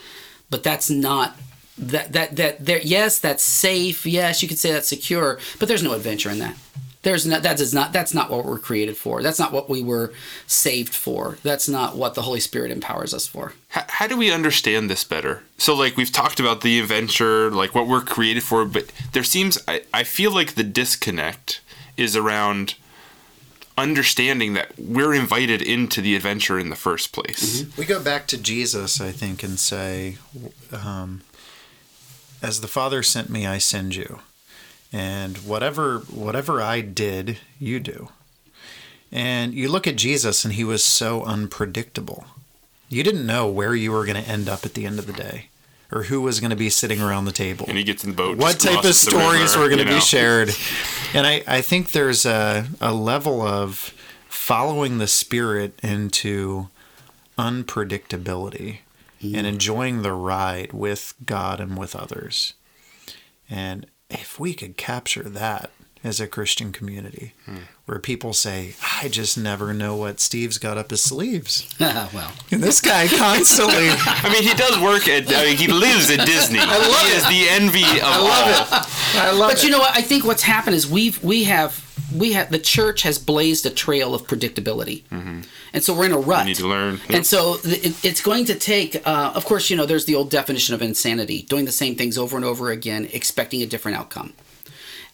But 0.51 0.63
that's 0.63 0.91
not 0.91 1.37
that 1.79 2.13
that 2.13 2.37
that 2.37 2.65
there. 2.65 2.81
Yes, 2.83 3.19
that's 3.19 3.43
safe. 3.43 4.07
Yes, 4.07 4.43
you 4.43 4.49
could 4.49 4.59
say 4.59 4.73
that's 4.73 4.89
secure, 4.89 5.39
but 5.59 5.69
there's 5.69 5.83
no 5.83 5.93
adventure 5.93 6.31
in 6.31 6.39
that. 6.39 6.57
There's 7.03 7.25
not 7.25 7.43
that 7.45 7.61
is 7.61 7.73
not 7.73 7.93
that's 7.93 8.13
not 8.13 8.31
what 8.31 8.45
we're 8.45 8.59
created 8.59 8.97
for. 8.97 9.23
That's 9.23 9.39
not 9.39 9.53
what 9.53 9.71
we 9.71 9.81
were 9.83 10.13
saved 10.49 10.93
for. 10.95 11.39
That's 11.45 11.69
not 11.69 11.97
what 11.97 12.15
the 12.15 12.23
Holy 12.23 12.41
Spirit 12.41 12.73
empowers 12.73 13.15
us 13.15 13.29
for. 13.29 13.53
how, 13.69 13.85
how 13.89 14.07
do 14.09 14.17
we 14.17 14.33
understand 14.33 14.91
this 14.91 15.05
better? 15.05 15.45
So, 15.57 15.75
like, 15.75 15.97
we've 15.97 16.11
talked 16.11 16.41
about 16.41 16.63
the 16.63 16.81
adventure, 16.81 17.51
like 17.51 17.77
what 17.77 17.87
we're 17.87 18.01
created 18.01 18.43
for, 18.43 18.65
but 18.65 18.91
there 19.13 19.23
seems, 19.23 19.57
I, 19.69 19.83
I 19.95 20.03
feel 20.03 20.33
like 20.33 20.55
the 20.55 20.65
disconnect 20.65 21.61
is 21.97 22.17
around 22.17 22.75
understanding 23.79 24.55
that 24.55 24.73
we're 24.79 25.15
invited 25.15 25.61
into 25.63 26.01
the 26.01 26.17
adventure 26.17 26.59
in 26.59 26.71
the 26.71 26.77
first 26.77 27.13
place. 27.13 27.65
We 27.77 27.85
go 27.85 28.03
back 28.03 28.27
to 28.29 28.39
Jesus, 28.39 29.01
I 29.01 29.13
think, 29.13 29.43
and 29.43 29.61
say, 29.61 30.17
um, 30.73 31.21
"As 32.47 32.61
the 32.61 32.69
Father 32.69 33.03
sent 33.03 33.29
me, 33.29 33.47
I 33.47 33.59
send 33.59 33.95
you, 33.95 34.21
and 34.93 35.39
whatever 35.39 35.99
whatever 36.11 36.63
I 36.63 36.81
did, 36.81 37.39
you 37.59 37.81
do." 37.81 38.09
And 39.13 39.55
you 39.55 39.69
look 39.69 39.87
at 39.87 39.97
Jesus, 39.97 40.45
and 40.45 40.55
he 40.55 40.65
was 40.65 40.85
so 40.85 41.23
unpredictable. 41.23 42.27
You 42.89 43.03
didn't 43.03 43.27
know 43.27 43.49
where 43.49 43.75
you 43.75 43.93
were 43.93 44.05
going 44.05 44.23
to 44.23 44.31
end 44.31 44.49
up 44.49 44.65
at 44.65 44.75
the 44.75 44.87
end 44.87 44.99
of 44.99 45.07
the 45.07 45.13
day, 45.13 45.49
or 45.93 46.05
who 46.05 46.21
was 46.21 46.41
going 46.41 46.51
to 46.51 46.57
be 46.57 46.71
sitting 46.71 47.01
around 47.01 47.25
the 47.25 47.33
table 47.33 47.67
And 47.69 47.79
he 47.79 47.85
gets 47.85 48.05
in 48.05 48.11
the 48.11 48.17
boat. 48.17 48.37
what 48.37 48.59
type 48.59 48.85
of 48.85 48.95
stories 48.95 49.53
river, 49.53 49.59
were 49.61 49.69
going 49.69 49.79
you 49.79 49.85
to 49.85 49.91
be 49.91 50.01
shared 50.01 50.51
and 51.15 51.27
I, 51.27 51.43
I 51.47 51.61
think 51.61 51.93
there's 51.93 52.27
a, 52.27 52.67
a 52.81 52.93
level 52.93 53.43
of 53.43 53.95
following 54.29 54.99
the 54.99 55.07
spirit 55.07 55.79
into 55.83 56.69
unpredictability 57.39 58.79
and 59.23 59.47
enjoying 59.47 60.03
the 60.03 60.13
ride 60.13 60.73
with 60.73 61.15
god 61.25 61.61
and 61.61 61.77
with 61.79 61.97
others 61.97 62.55
and 63.49 63.87
if 64.11 64.39
we 64.39 64.55
could 64.55 64.77
capture 64.77 65.23
that 65.23 65.71
as 66.05 66.21
a 66.21 66.27
christian 66.29 66.71
community 66.73 67.33
hmm. 67.47 67.57
where 67.87 67.99
people 67.99 68.33
say 68.33 68.75
i 69.01 69.09
just 69.09 69.37
never 69.37 69.73
know 69.73 69.97
what 69.97 70.21
steve's 70.21 70.59
got 70.59 70.77
up 70.79 70.91
his 70.91 71.01
sleeves 71.01 71.75
well, 71.81 72.33
and 72.51 72.63
this 72.63 72.81
guy 72.81 73.09
constantly 73.17 73.89
I 73.89 74.29
mean, 74.33 74.43
he 74.43 74.55
does 74.55 74.79
work 74.79 75.09
at, 75.09 75.29
I 75.29 75.47
mean, 75.47 75.57
he 75.57 75.69
lives 75.69 76.11
at 76.11 76.27
Disney. 76.27 76.59
I 76.61 76.79
love 76.79 77.07
he 77.07 77.13
it. 77.13 77.17
is 77.17 77.29
the 77.29 77.49
envy 77.49 77.83
of 77.83 78.05
i 78.05 78.17
all. 78.17 78.25
love 78.25 78.49
it 78.49 79.17
i 79.19 79.31
love 79.33 79.51
it. 79.51 79.55
but 79.55 79.65
you 79.65 79.71
know 79.71 79.79
what? 79.79 79.97
I 79.97 80.03
think 80.03 80.25
what's 80.25 80.43
happened 80.43 80.77
is 80.77 80.87
we've 80.87 81.23
we 81.23 81.45
have 81.45 81.86
we 82.19 82.33
have 82.33 82.51
the 82.51 82.59
church 82.59 83.03
has 83.03 83.19
blazed 83.19 83.67
a 83.67 83.71
trail 83.71 84.15
of 84.15 84.23
predictability, 84.27 85.03
and 85.73 85.83
so 85.85 85.95
we're 85.95 86.07
in 86.07 86.13
a 86.13 86.19
rut. 86.19 86.39
Mm-hmm. 86.41 86.47
need 86.49 86.57
to 86.57 86.69
learn. 86.69 87.01
and 87.09 87.27
so 87.27 87.57
it, 87.65 88.05
it's 88.05 88.21
going 88.23 88.45
to 88.47 88.55
take. 88.55 89.07
Uh, 89.07 89.33
of 89.35 89.45
course, 89.45 89.71
you 89.71 89.77
know, 89.77 89.87
there's 89.87 90.05
the 90.07 90.15
old 90.15 90.31
definition 90.31 90.75
of 90.75 90.83
insanity: 90.83 91.43
doing 91.43 91.65
the 91.65 91.73
same 91.73 91.95
things 91.95 92.17
over 92.19 92.37
and 92.37 92.45
over 92.45 92.71
again, 92.71 93.09
expecting 93.13 93.63
a 93.63 93.67
different 93.67 93.97
outcome. 93.99 94.33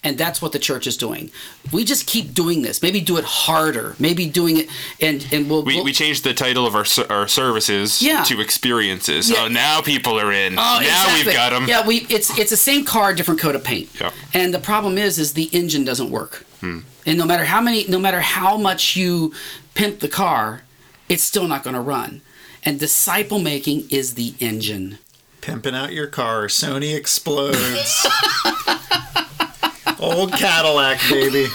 And 0.04 0.18
that's 0.18 0.42
what 0.42 0.50
the 0.50 0.58
church 0.58 0.88
is 0.88 0.96
doing. 0.96 1.30
We 1.72 1.84
just 1.84 2.08
keep 2.08 2.34
doing 2.34 2.62
this. 2.62 2.82
Maybe 2.82 3.00
do 3.00 3.18
it 3.18 3.24
harder. 3.24 3.94
Maybe 4.00 4.26
doing 4.28 4.56
it, 4.58 4.68
and 5.00 5.24
and 5.32 5.48
we'll. 5.48 5.62
We, 5.62 5.76
we'll- 5.76 5.84
we 5.84 5.92
changed 5.92 6.24
the 6.24 6.34
title 6.34 6.66
of 6.66 6.74
our 6.74 6.84
our 7.08 7.28
services 7.28 8.02
Yeah. 8.02 8.24
to 8.24 8.40
experiences. 8.40 9.30
Yeah. 9.30 9.44
Oh, 9.44 9.48
now 9.48 9.80
people 9.80 10.18
are 10.18 10.32
in. 10.32 10.54
Oh, 10.54 10.56
now 10.56 10.80
exactly. 10.80 11.24
we've 11.26 11.34
got 11.36 11.50
them. 11.50 11.68
Yeah, 11.68 11.86
we 11.86 11.98
it's 12.08 12.36
it's 12.36 12.50
the 12.50 12.56
same 12.56 12.84
car, 12.84 13.14
different 13.14 13.38
coat 13.38 13.54
of 13.54 13.62
paint. 13.62 13.90
Yeah. 14.00 14.10
And 14.34 14.52
the 14.52 14.58
problem 14.58 14.98
is, 14.98 15.20
is 15.20 15.34
the 15.34 15.48
engine 15.52 15.84
doesn't 15.84 16.10
work. 16.10 16.46
Hmm. 16.60 16.80
And 17.06 17.18
no 17.18 17.24
matter 17.26 17.44
how 17.44 17.60
many, 17.60 17.86
no 17.88 17.98
matter 17.98 18.20
how 18.20 18.56
much 18.56 18.96
you 18.96 19.32
pimp 19.74 20.00
the 20.00 20.08
car, 20.08 20.62
it's 21.08 21.22
still 21.22 21.48
not 21.48 21.62
going 21.64 21.74
to 21.74 21.80
run. 21.80 22.20
And 22.64 22.78
disciple 22.78 23.38
making 23.40 23.88
is 23.90 24.14
the 24.14 24.34
engine. 24.38 24.98
Pimping 25.40 25.74
out 25.74 25.92
your 25.92 26.06
car, 26.06 26.46
Sony 26.46 26.94
explodes. 26.96 28.06
Old 29.98 30.32
Cadillac, 30.32 31.00
baby. 31.10 31.46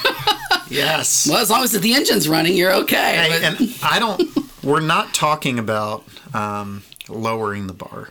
Yes. 0.70 1.28
Well, 1.30 1.38
as 1.38 1.50
long 1.50 1.64
as 1.64 1.72
the 1.72 1.94
engine's 1.94 2.28
running, 2.28 2.56
you're 2.56 2.74
okay. 2.74 3.16
Hey, 3.16 3.30
But- 3.30 3.44
and 3.62 3.76
I 3.84 4.00
don't. 4.00 4.22
We're 4.64 4.80
not 4.82 5.14
talking 5.14 5.60
about 5.60 6.04
um, 6.34 6.84
lowering 7.08 7.68
the 7.68 7.74
bar. 7.74 8.10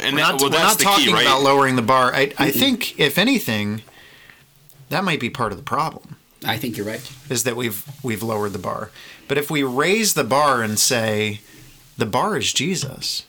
And 0.00 0.14
We're 0.16 0.22
that, 0.22 0.32
not, 0.32 0.40
well, 0.40 0.50
we're 0.50 0.56
that's 0.56 0.62
not 0.72 0.78
the 0.78 0.84
talking 0.84 1.04
key, 1.06 1.12
right? 1.12 1.22
about 1.26 1.42
lowering 1.42 1.76
the 1.76 1.82
bar. 1.82 2.14
I, 2.14 2.32
I 2.38 2.50
think, 2.50 2.98
if 2.98 3.18
anything, 3.18 3.82
that 4.88 5.04
might 5.04 5.20
be 5.20 5.28
part 5.28 5.52
of 5.52 5.58
the 5.58 5.64
problem. 5.64 6.16
I 6.44 6.56
think 6.56 6.76
you're 6.76 6.86
right. 6.86 7.12
Is 7.28 7.44
that 7.44 7.56
we've 7.56 7.84
we've 8.02 8.22
lowered 8.22 8.52
the 8.52 8.58
bar. 8.58 8.90
But 9.28 9.38
if 9.38 9.50
we 9.50 9.62
raise 9.62 10.14
the 10.14 10.24
bar 10.24 10.62
and 10.62 10.78
say, 10.78 11.40
the 11.96 12.06
bar 12.06 12.36
is 12.36 12.52
Jesus, 12.52 13.24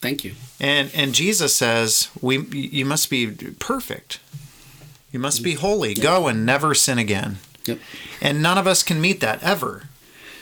Thank 0.00 0.24
you. 0.24 0.34
And 0.60 0.90
and 0.94 1.12
Jesus 1.12 1.54
says, 1.54 2.08
"We 2.20 2.38
you 2.38 2.84
must 2.84 3.10
be 3.10 3.26
perfect. 3.58 4.20
You 5.10 5.18
must 5.18 5.42
be 5.42 5.54
holy. 5.54 5.94
Go 5.94 6.28
and 6.28 6.46
never 6.46 6.74
sin 6.74 6.98
again." 6.98 7.38
Yep. 7.64 7.78
And 8.20 8.42
none 8.42 8.58
of 8.58 8.66
us 8.66 8.82
can 8.82 9.00
meet 9.00 9.20
that 9.20 9.42
ever. 9.42 9.84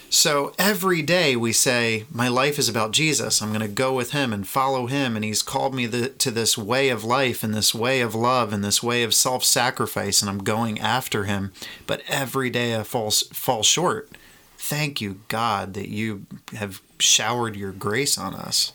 So 0.08 0.52
every 0.58 1.02
day 1.02 1.36
we 1.36 1.52
say, 1.52 2.04
My 2.12 2.28
life 2.28 2.58
is 2.58 2.68
about 2.68 2.92
Jesus. 2.92 3.42
I'm 3.42 3.48
going 3.48 3.60
to 3.60 3.68
go 3.68 3.92
with 3.94 4.12
him 4.12 4.32
and 4.32 4.46
follow 4.46 4.86
him. 4.86 5.16
And 5.16 5.24
he's 5.24 5.42
called 5.42 5.74
me 5.74 5.86
the, 5.86 6.08
to 6.08 6.30
this 6.30 6.56
way 6.56 6.88
of 6.88 7.04
life 7.04 7.42
and 7.42 7.52
this 7.52 7.74
way 7.74 8.00
of 8.00 8.14
love 8.14 8.52
and 8.52 8.62
this 8.64 8.82
way 8.82 9.02
of 9.02 9.14
self 9.14 9.44
sacrifice. 9.44 10.22
And 10.22 10.30
I'm 10.30 10.44
going 10.44 10.78
after 10.80 11.24
him. 11.24 11.52
But 11.86 12.02
every 12.08 12.50
day 12.50 12.78
I 12.78 12.82
fall, 12.84 13.10
fall 13.10 13.62
short. 13.62 14.10
Thank 14.56 15.00
you, 15.00 15.20
God, 15.28 15.74
that 15.74 15.88
you 15.88 16.26
have 16.54 16.80
showered 16.98 17.56
your 17.56 17.72
grace 17.72 18.16
on 18.16 18.34
us. 18.34 18.72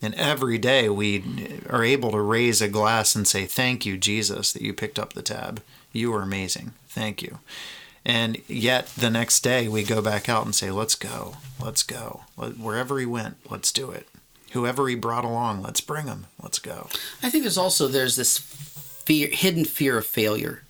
And 0.00 0.14
every 0.14 0.58
day 0.58 0.88
we 0.88 1.60
are 1.68 1.82
able 1.82 2.12
to 2.12 2.20
raise 2.20 2.62
a 2.62 2.68
glass 2.68 3.16
and 3.16 3.26
say, 3.26 3.46
Thank 3.46 3.84
you, 3.84 3.96
Jesus, 3.96 4.52
that 4.52 4.62
you 4.62 4.72
picked 4.72 4.98
up 4.98 5.14
the 5.14 5.22
tab. 5.22 5.62
You 5.92 6.14
are 6.14 6.22
amazing. 6.22 6.74
Thank 6.88 7.22
you. 7.22 7.38
And 8.04 8.38
yet 8.48 8.86
the 8.88 9.10
next 9.10 9.40
day 9.40 9.68
we 9.68 9.82
go 9.82 10.00
back 10.00 10.28
out 10.28 10.44
and 10.44 10.54
say, 10.54 10.70
let's 10.70 10.94
go, 10.94 11.36
let's 11.62 11.82
go. 11.82 12.22
Wherever 12.36 12.98
he 12.98 13.06
went, 13.06 13.36
let's 13.50 13.72
do 13.72 13.90
it. 13.90 14.08
Whoever 14.52 14.88
he 14.88 14.94
brought 14.94 15.24
along, 15.24 15.62
let's 15.62 15.80
bring 15.80 16.06
him, 16.06 16.26
let's 16.42 16.58
go. 16.58 16.88
I 17.22 17.28
think 17.28 17.44
there's 17.44 17.58
also 17.58 17.86
there's 17.86 18.16
this 18.16 18.38
fear, 18.38 19.28
hidden 19.28 19.64
fear 19.64 19.98
of 19.98 20.06
failure 20.06 20.62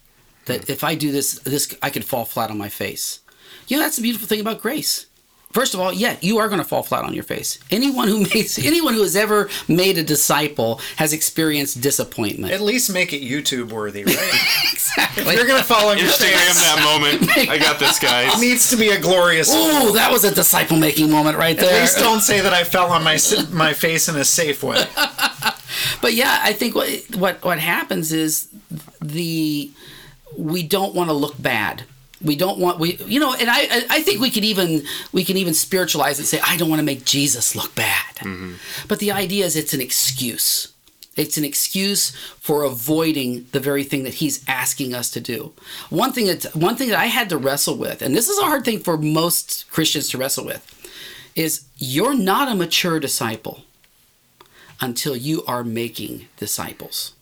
that 0.47 0.64
hmm. 0.64 0.73
if 0.73 0.82
I 0.82 0.94
do 0.94 1.12
this, 1.12 1.38
this 1.40 1.75
I 1.82 1.90
could 1.90 2.04
fall 2.04 2.25
flat 2.25 2.50
on 2.50 2.58
my 2.58 2.68
face. 2.68 3.20
You 3.68 3.76
know, 3.76 3.82
that's 3.82 3.97
the 3.97 4.02
beautiful 4.02 4.26
thing 4.26 4.40
about 4.40 4.61
grace. 4.61 5.06
First 5.50 5.72
of 5.72 5.80
all, 5.80 5.92
yeah, 5.92 6.16
you 6.20 6.38
are 6.38 6.48
going 6.48 6.60
to 6.60 6.64
fall 6.64 6.82
flat 6.82 7.04
on 7.04 7.14
your 7.14 7.22
face. 7.22 7.58
Anyone 7.70 8.08
who 8.08 8.20
makes 8.34 8.58
anyone 8.58 8.94
who 8.94 9.02
has 9.02 9.16
ever 9.16 9.48
made 9.66 9.96
a 9.96 10.02
disciple 10.02 10.80
has 10.96 11.12
experienced 11.12 11.80
disappointment. 11.80 12.52
At 12.52 12.60
least 12.60 12.92
make 12.92 13.12
it 13.12 13.22
YouTube 13.22 13.72
worthy, 13.72 14.04
right? 14.04 14.14
exactly. 14.72 15.22
If 15.24 15.34
you're 15.34 15.46
going 15.46 15.60
to 15.60 15.66
fall 15.66 15.88
on 15.88 15.96
your 15.98 16.08
Instagram 16.08 16.36
face. 16.36 16.60
that 16.60 16.82
moment. 16.84 17.48
I 17.48 17.58
got 17.58 17.78
this, 17.78 17.98
guys. 18.00 18.34
It 18.36 18.40
needs 18.40 18.68
to 18.70 18.76
be 18.76 18.90
a 18.90 19.00
glorious. 19.00 19.48
Oh, 19.50 19.92
that 19.94 20.12
was 20.12 20.24
a 20.24 20.34
disciple 20.34 20.76
making 20.76 21.10
moment 21.10 21.38
right 21.38 21.56
there. 21.56 21.74
At 21.76 21.80
least 21.80 21.98
don't 21.98 22.20
say 22.20 22.40
that 22.40 22.52
I 22.52 22.64
fell 22.64 22.92
on 22.92 23.02
my 23.02 23.18
my 23.50 23.72
face 23.72 24.08
in 24.08 24.16
a 24.16 24.24
safe 24.24 24.62
way. 24.62 24.84
but 26.02 26.12
yeah, 26.12 26.40
I 26.42 26.52
think 26.52 26.74
what 26.74 26.88
what 27.16 27.42
what 27.42 27.58
happens 27.58 28.12
is 28.12 28.48
the 29.00 29.70
we 30.36 30.62
don't 30.62 30.94
want 30.94 31.08
to 31.08 31.14
look 31.14 31.40
bad 31.40 31.84
we 32.22 32.37
don't 32.37 32.58
want 32.58 32.78
we 32.78 32.96
you 33.06 33.20
know 33.20 33.34
and 33.34 33.48
i 33.50 33.84
i 33.90 34.02
think 34.02 34.20
we 34.20 34.30
could 34.30 34.44
even 34.44 34.82
we 35.12 35.25
can 35.25 35.37
even 35.37 35.54
spiritualize 35.54 36.18
and 36.18 36.26
say 36.26 36.40
i 36.44 36.56
don't 36.56 36.68
want 36.68 36.80
to 36.80 36.84
make 36.84 37.04
jesus 37.04 37.54
look 37.54 37.75
bad. 37.75 38.16
Mm-hmm. 38.16 38.54
but 38.88 38.98
the 38.98 39.12
idea 39.12 39.44
is 39.44 39.56
it's 39.56 39.75
an 39.75 39.80
excuse. 39.80 40.72
It's 41.16 41.37
an 41.37 41.44
excuse 41.44 42.10
for 42.38 42.62
avoiding 42.62 43.46
the 43.50 43.58
very 43.58 43.82
thing 43.82 44.04
that 44.04 44.14
he's 44.14 44.44
asking 44.46 44.94
us 44.94 45.10
to 45.10 45.20
do. 45.20 45.52
One 45.90 46.12
thing 46.12 46.26
that 46.26 46.54
one 46.54 46.76
thing 46.76 46.88
that 46.90 46.98
i 46.98 47.06
had 47.06 47.28
to 47.30 47.37
wrestle 47.38 47.76
with 47.76 48.02
and 48.02 48.14
this 48.14 48.28
is 48.28 48.38
a 48.38 48.44
hard 48.44 48.64
thing 48.64 48.80
for 48.80 48.96
most 48.96 49.70
christians 49.70 50.08
to 50.10 50.18
wrestle 50.18 50.44
with 50.44 50.64
is 51.34 51.66
you're 51.76 52.16
not 52.16 52.50
a 52.50 52.54
mature 52.54 52.98
disciple 52.98 53.62
until 54.80 55.16
you 55.16 55.44
are 55.46 55.64
making 55.64 56.26
disciples. 56.37 57.14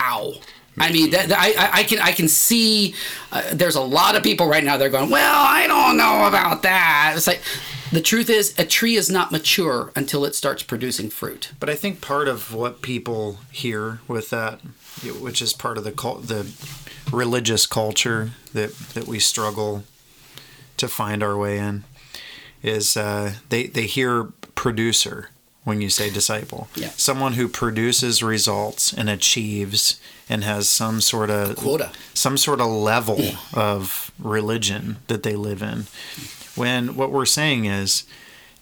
Ow 0.00 0.34
I 0.78 0.92
mean, 0.92 1.10
that, 1.10 1.28
that, 1.28 1.38
I, 1.38 1.80
I 1.80 1.82
can 1.84 1.98
I 2.00 2.12
can 2.12 2.28
see 2.28 2.94
uh, 3.30 3.42
there's 3.52 3.76
a 3.76 3.80
lot 3.80 4.16
of 4.16 4.22
people 4.22 4.48
right 4.48 4.64
now. 4.64 4.76
They're 4.76 4.88
going, 4.88 5.10
well, 5.10 5.44
I 5.46 5.66
don't 5.66 5.96
know 5.96 6.26
about 6.26 6.62
that. 6.62 7.14
It's 7.16 7.26
like 7.26 7.40
the 7.92 8.00
truth 8.00 8.28
is, 8.28 8.58
a 8.58 8.64
tree 8.64 8.96
is 8.96 9.08
not 9.08 9.30
mature 9.30 9.92
until 9.94 10.24
it 10.24 10.34
starts 10.34 10.62
producing 10.62 11.10
fruit. 11.10 11.52
But 11.60 11.70
I 11.70 11.76
think 11.76 12.00
part 12.00 12.26
of 12.26 12.52
what 12.52 12.82
people 12.82 13.38
hear 13.52 14.00
with 14.08 14.30
that, 14.30 14.60
which 15.20 15.40
is 15.40 15.52
part 15.52 15.78
of 15.78 15.84
the 15.84 15.92
the 15.92 17.14
religious 17.14 17.66
culture 17.66 18.32
that 18.52 18.76
that 18.94 19.06
we 19.06 19.20
struggle 19.20 19.84
to 20.76 20.88
find 20.88 21.22
our 21.22 21.36
way 21.36 21.58
in, 21.58 21.84
is 22.62 22.96
uh, 22.96 23.34
they 23.48 23.68
they 23.68 23.86
hear 23.86 24.24
producer 24.56 25.30
when 25.64 25.80
you 25.80 25.90
say 25.90 26.10
disciple. 26.10 26.68
Yeah. 26.74 26.90
Someone 26.90 27.32
who 27.32 27.48
produces 27.48 28.22
results 28.22 28.92
and 28.92 29.10
achieves 29.10 30.00
and 30.28 30.44
has 30.44 30.68
some 30.68 31.00
sort 31.00 31.30
of 31.30 31.56
quota, 31.56 31.90
some 32.12 32.36
sort 32.36 32.60
of 32.60 32.68
level 32.68 33.20
of 33.52 34.10
religion 34.18 34.98
that 35.08 35.22
they 35.22 35.34
live 35.34 35.62
in. 35.62 35.86
When 36.54 36.94
what 36.94 37.10
we're 37.10 37.26
saying 37.26 37.64
is 37.64 38.04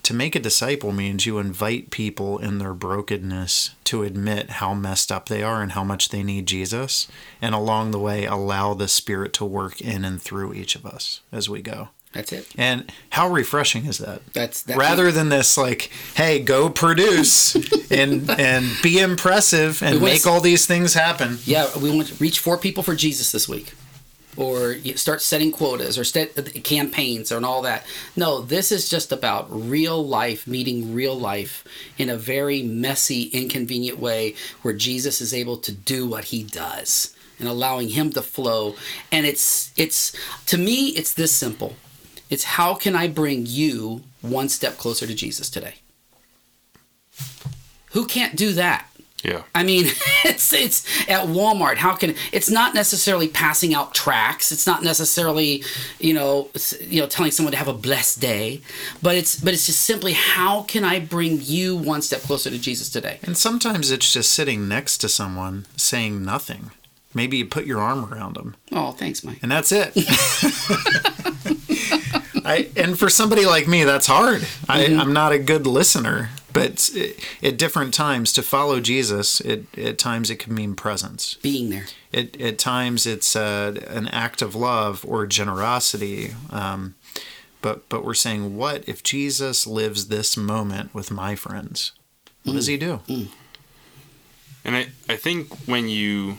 to 0.04 0.14
make 0.14 0.34
a 0.34 0.40
disciple 0.40 0.90
means 0.92 1.26
you 1.26 1.38
invite 1.38 1.90
people 1.90 2.38
in 2.38 2.58
their 2.58 2.74
brokenness 2.74 3.70
to 3.84 4.02
admit 4.02 4.50
how 4.50 4.74
messed 4.74 5.12
up 5.12 5.28
they 5.28 5.42
are 5.44 5.62
and 5.62 5.72
how 5.72 5.84
much 5.84 6.08
they 6.08 6.24
need 6.24 6.46
Jesus, 6.46 7.06
and 7.40 7.54
along 7.54 7.90
the 7.90 8.00
way 8.00 8.24
allow 8.24 8.74
the 8.74 8.88
Spirit 8.88 9.32
to 9.34 9.44
work 9.44 9.80
in 9.80 10.04
and 10.04 10.20
through 10.20 10.54
each 10.54 10.74
of 10.74 10.84
us 10.84 11.20
as 11.30 11.48
we 11.48 11.62
go. 11.62 11.90
That's 12.12 12.32
it. 12.32 12.46
And 12.56 12.92
how 13.10 13.28
refreshing 13.28 13.86
is 13.86 13.98
that? 13.98 14.20
That's 14.34 14.62
that 14.62 14.76
rather 14.76 15.10
than 15.10 15.30
this 15.30 15.56
like, 15.56 15.90
hey, 16.14 16.40
go 16.40 16.68
produce 16.68 17.54
and 17.90 18.28
and 18.30 18.70
be 18.82 18.98
impressive 18.98 19.82
and 19.82 20.00
make 20.00 20.26
all 20.26 20.40
these 20.40 20.66
things 20.66 20.94
happen. 20.94 21.38
Yeah, 21.44 21.70
we 21.78 21.90
want 21.90 22.08
to 22.08 22.14
reach 22.16 22.38
four 22.38 22.58
people 22.58 22.82
for 22.82 22.94
Jesus 22.94 23.32
this 23.32 23.48
week, 23.48 23.72
or 24.36 24.76
start 24.96 25.22
setting 25.22 25.50
quotas 25.52 25.98
or 25.98 26.04
set 26.04 26.38
uh, 26.38 26.42
campaigns 26.62 27.32
and 27.32 27.46
all 27.46 27.62
that. 27.62 27.84
No, 28.14 28.42
this 28.42 28.70
is 28.70 28.90
just 28.90 29.10
about 29.10 29.46
real 29.50 30.06
life 30.06 30.46
meeting 30.46 30.94
real 30.94 31.18
life 31.18 31.64
in 31.96 32.10
a 32.10 32.16
very 32.16 32.62
messy, 32.62 33.24
inconvenient 33.24 33.98
way 33.98 34.34
where 34.60 34.74
Jesus 34.74 35.22
is 35.22 35.32
able 35.32 35.56
to 35.58 35.72
do 35.72 36.06
what 36.06 36.24
he 36.24 36.42
does 36.42 37.14
and 37.38 37.48
allowing 37.48 37.90
him 37.90 38.10
to 38.10 38.22
flow. 38.22 38.74
And 39.10 39.26
it's 39.26 39.72
it's 39.76 40.14
to 40.46 40.58
me, 40.58 40.88
it's 40.88 41.14
this 41.14 41.32
simple 41.32 41.76
it's 42.32 42.44
how 42.44 42.72
can 42.72 42.96
I 42.96 43.08
bring 43.08 43.44
you 43.44 44.04
one 44.22 44.48
step 44.48 44.78
closer 44.78 45.06
to 45.06 45.14
Jesus 45.14 45.50
today? 45.50 45.74
Who 47.90 48.06
can't 48.06 48.34
do 48.34 48.54
that? 48.54 48.88
Yeah. 49.22 49.42
I 49.54 49.62
mean, 49.62 49.84
it's 50.24 50.50
it's 50.54 50.86
at 51.10 51.26
Walmart. 51.26 51.76
How 51.76 51.94
can 51.94 52.14
it's 52.32 52.48
not 52.48 52.74
necessarily 52.74 53.28
passing 53.28 53.74
out 53.74 53.92
tracts. 53.94 54.50
It's 54.50 54.66
not 54.66 54.82
necessarily, 54.82 55.62
you 56.00 56.14
know, 56.14 56.48
you 56.80 57.02
know, 57.02 57.06
telling 57.06 57.32
someone 57.32 57.52
to 57.52 57.58
have 57.58 57.68
a 57.68 57.74
blessed 57.74 58.22
day, 58.22 58.62
but 59.02 59.14
it's 59.14 59.38
but 59.38 59.52
it's 59.52 59.66
just 59.66 59.82
simply 59.82 60.14
how 60.14 60.62
can 60.62 60.84
I 60.84 61.00
bring 61.00 61.38
you 61.42 61.76
one 61.76 62.00
step 62.00 62.22
closer 62.22 62.48
to 62.48 62.58
Jesus 62.58 62.88
today? 62.88 63.18
And 63.22 63.36
sometimes 63.36 63.90
it's 63.90 64.10
just 64.10 64.32
sitting 64.32 64.66
next 64.68 64.98
to 64.98 65.08
someone 65.10 65.66
saying 65.76 66.24
nothing. 66.24 66.70
Maybe 67.12 67.36
you 67.36 67.44
put 67.44 67.66
your 67.66 67.80
arm 67.80 68.10
around 68.10 68.36
them. 68.36 68.56
Oh, 68.72 68.92
thanks, 68.92 69.22
Mike. 69.22 69.40
And 69.42 69.52
that's 69.52 69.70
it. 69.70 69.92
I 72.44 72.68
and 72.76 72.98
for 72.98 73.08
somebody 73.08 73.46
like 73.46 73.66
me, 73.66 73.84
that's 73.84 74.06
hard. 74.06 74.42
Mm-hmm. 74.42 74.70
I, 74.70 75.02
am 75.02 75.12
not 75.12 75.32
a 75.32 75.38
good 75.38 75.66
listener, 75.66 76.30
but 76.52 76.90
at 77.42 77.56
different 77.56 77.94
times 77.94 78.32
to 78.34 78.42
follow 78.42 78.80
Jesus, 78.80 79.40
it, 79.40 79.66
at 79.78 79.98
times 79.98 80.30
it 80.30 80.36
can 80.36 80.54
mean 80.54 80.74
presence, 80.74 81.34
being 81.42 81.70
there. 81.70 81.86
It, 82.12 82.40
at 82.40 82.58
times 82.58 83.06
it's 83.06 83.34
uh, 83.34 83.80
an 83.88 84.08
act 84.08 84.42
of 84.42 84.54
love 84.54 85.04
or 85.06 85.26
generosity. 85.26 86.34
Um, 86.50 86.94
but 87.60 87.88
but 87.88 88.04
we're 88.04 88.14
saying, 88.14 88.56
what 88.56 88.88
if 88.88 89.02
Jesus 89.02 89.66
lives 89.66 90.08
this 90.08 90.36
moment 90.36 90.94
with 90.94 91.10
my 91.10 91.34
friends? 91.34 91.92
What 92.44 92.52
mm. 92.52 92.56
does 92.56 92.66
he 92.66 92.76
do? 92.76 93.00
Mm. 93.06 93.28
And 94.64 94.76
I, 94.76 94.86
I 95.08 95.16
think 95.16 95.52
when 95.66 95.88
you 95.88 96.38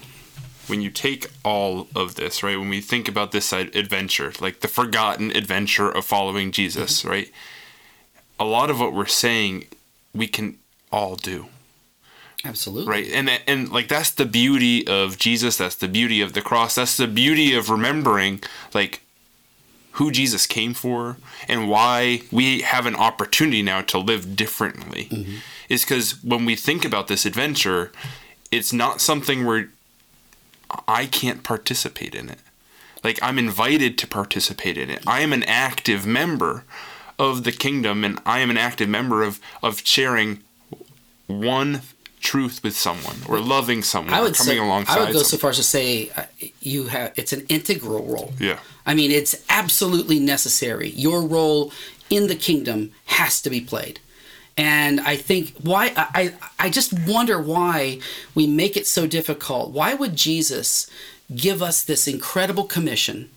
when 0.68 0.82
you 0.82 0.90
take 0.90 1.28
all 1.44 1.88
of 1.96 2.16
this, 2.16 2.42
right, 2.44 2.58
when 2.58 2.70
we 2.70 2.82
think 2.82 3.08
about 3.08 3.32
this 3.32 3.52
adventure, 3.52 4.32
like 4.40 4.62
the 4.62 4.68
forgotten 4.68 5.32
adventure 5.32 5.90
of 5.90 6.06
following 6.06 6.52
Jesus, 6.52 7.02
mm-hmm. 7.02 7.10
right, 7.10 7.32
a 8.40 8.46
lot 8.46 8.70
of 8.70 8.80
what 8.80 8.94
we're 8.94 9.06
saying 9.06 9.66
we 10.14 10.28
can 10.28 10.58
all 10.92 11.16
do. 11.16 11.48
Absolutely. 12.46 12.92
Right. 12.92 13.08
And 13.12 13.30
and 13.48 13.72
like 13.72 13.88
that's 13.88 14.12
the 14.12 14.26
beauty 14.26 14.86
of 14.86 15.18
Jesus, 15.18 15.58
that's 15.58 15.76
the 15.76 15.88
beauty 15.88 16.20
of 16.22 16.34
the 16.34 16.42
cross, 16.42 16.76
that's 16.76 16.98
the 16.98 17.08
beauty 17.08 17.56
of 17.56 17.70
remembering 17.70 18.42
like 18.74 19.02
who 19.94 20.12
Jesus 20.12 20.46
came 20.46 20.74
for 20.74 21.18
and 21.48 21.70
why 21.70 22.24
we 22.32 22.62
have 22.62 22.86
an 22.86 22.96
opportunity 22.96 23.62
now 23.62 23.82
to 23.82 23.98
live 23.98 24.36
differently. 24.36 25.06
Mm-hmm. 25.06 25.36
Is 25.70 25.86
cuz 25.86 26.22
when 26.22 26.44
we 26.44 26.58
think 26.58 26.84
about 26.84 27.08
this 27.08 27.26
adventure, 27.26 27.94
it's 28.52 28.74
not 28.74 29.00
something 29.00 29.46
where 29.46 29.70
I 30.88 31.06
can't 31.06 31.44
participate 31.44 32.16
in 32.16 32.30
it. 32.30 32.40
Like 33.04 33.20
I'm 33.22 33.38
invited 33.38 33.98
to 34.00 34.08
participate 34.08 34.78
in 34.78 34.90
it. 34.90 35.04
I 35.06 35.22
am 35.22 35.34
an 35.34 35.44
active 35.44 36.06
member 36.06 36.64
of 37.20 37.44
the 37.44 37.52
kingdom 37.52 38.04
and 38.04 38.20
I 38.26 38.40
am 38.40 38.50
an 38.50 38.58
active 38.58 38.90
member 38.90 39.24
of 39.24 39.40
of 39.62 39.86
sharing 39.86 40.40
one 41.28 41.82
truth 42.20 42.62
with 42.64 42.76
someone 42.76 43.18
or 43.28 43.40
loving 43.40 43.84
someone 43.84 44.14
I 44.14 44.22
would 44.22 44.34
coming 44.34 44.54
say, 44.54 44.58
alongside 44.58 44.98
I 44.98 45.00
would 45.02 45.08
go 45.08 45.20
someone. 45.20 45.26
so 45.26 45.38
far 45.38 45.50
as 45.50 45.58
to 45.58 45.64
say 45.64 46.10
uh, 46.16 46.24
you 46.62 46.88
have 46.88 47.12
it's 47.18 47.34
an 47.34 47.46
integral 47.50 48.06
role. 48.06 48.34
Yeah. 48.40 48.60
I 48.86 48.94
mean 48.94 49.12
it's 49.12 49.44
absolutely 49.50 50.20
necessary. 50.20 50.90
Your 50.90 51.22
role 51.22 51.74
in 52.10 52.28
the 52.28 52.36
kingdom 52.36 52.92
has 53.06 53.42
to 53.42 53.50
be 53.50 53.60
played. 53.60 54.00
And 54.56 55.02
I 55.02 55.16
think 55.16 55.54
why 55.62 55.94
I 55.96 56.34
I 56.60 56.70
just 56.70 56.94
wonder 57.08 57.42
why 57.42 58.00
we 58.36 58.46
make 58.46 58.78
it 58.78 58.86
so 58.86 59.08
difficult. 59.08 59.72
Why 59.72 59.96
would 59.96 60.16
Jesus 60.16 60.90
give 61.36 61.62
us 61.64 61.84
this 61.84 62.08
incredible 62.08 62.66
commission 62.66 63.30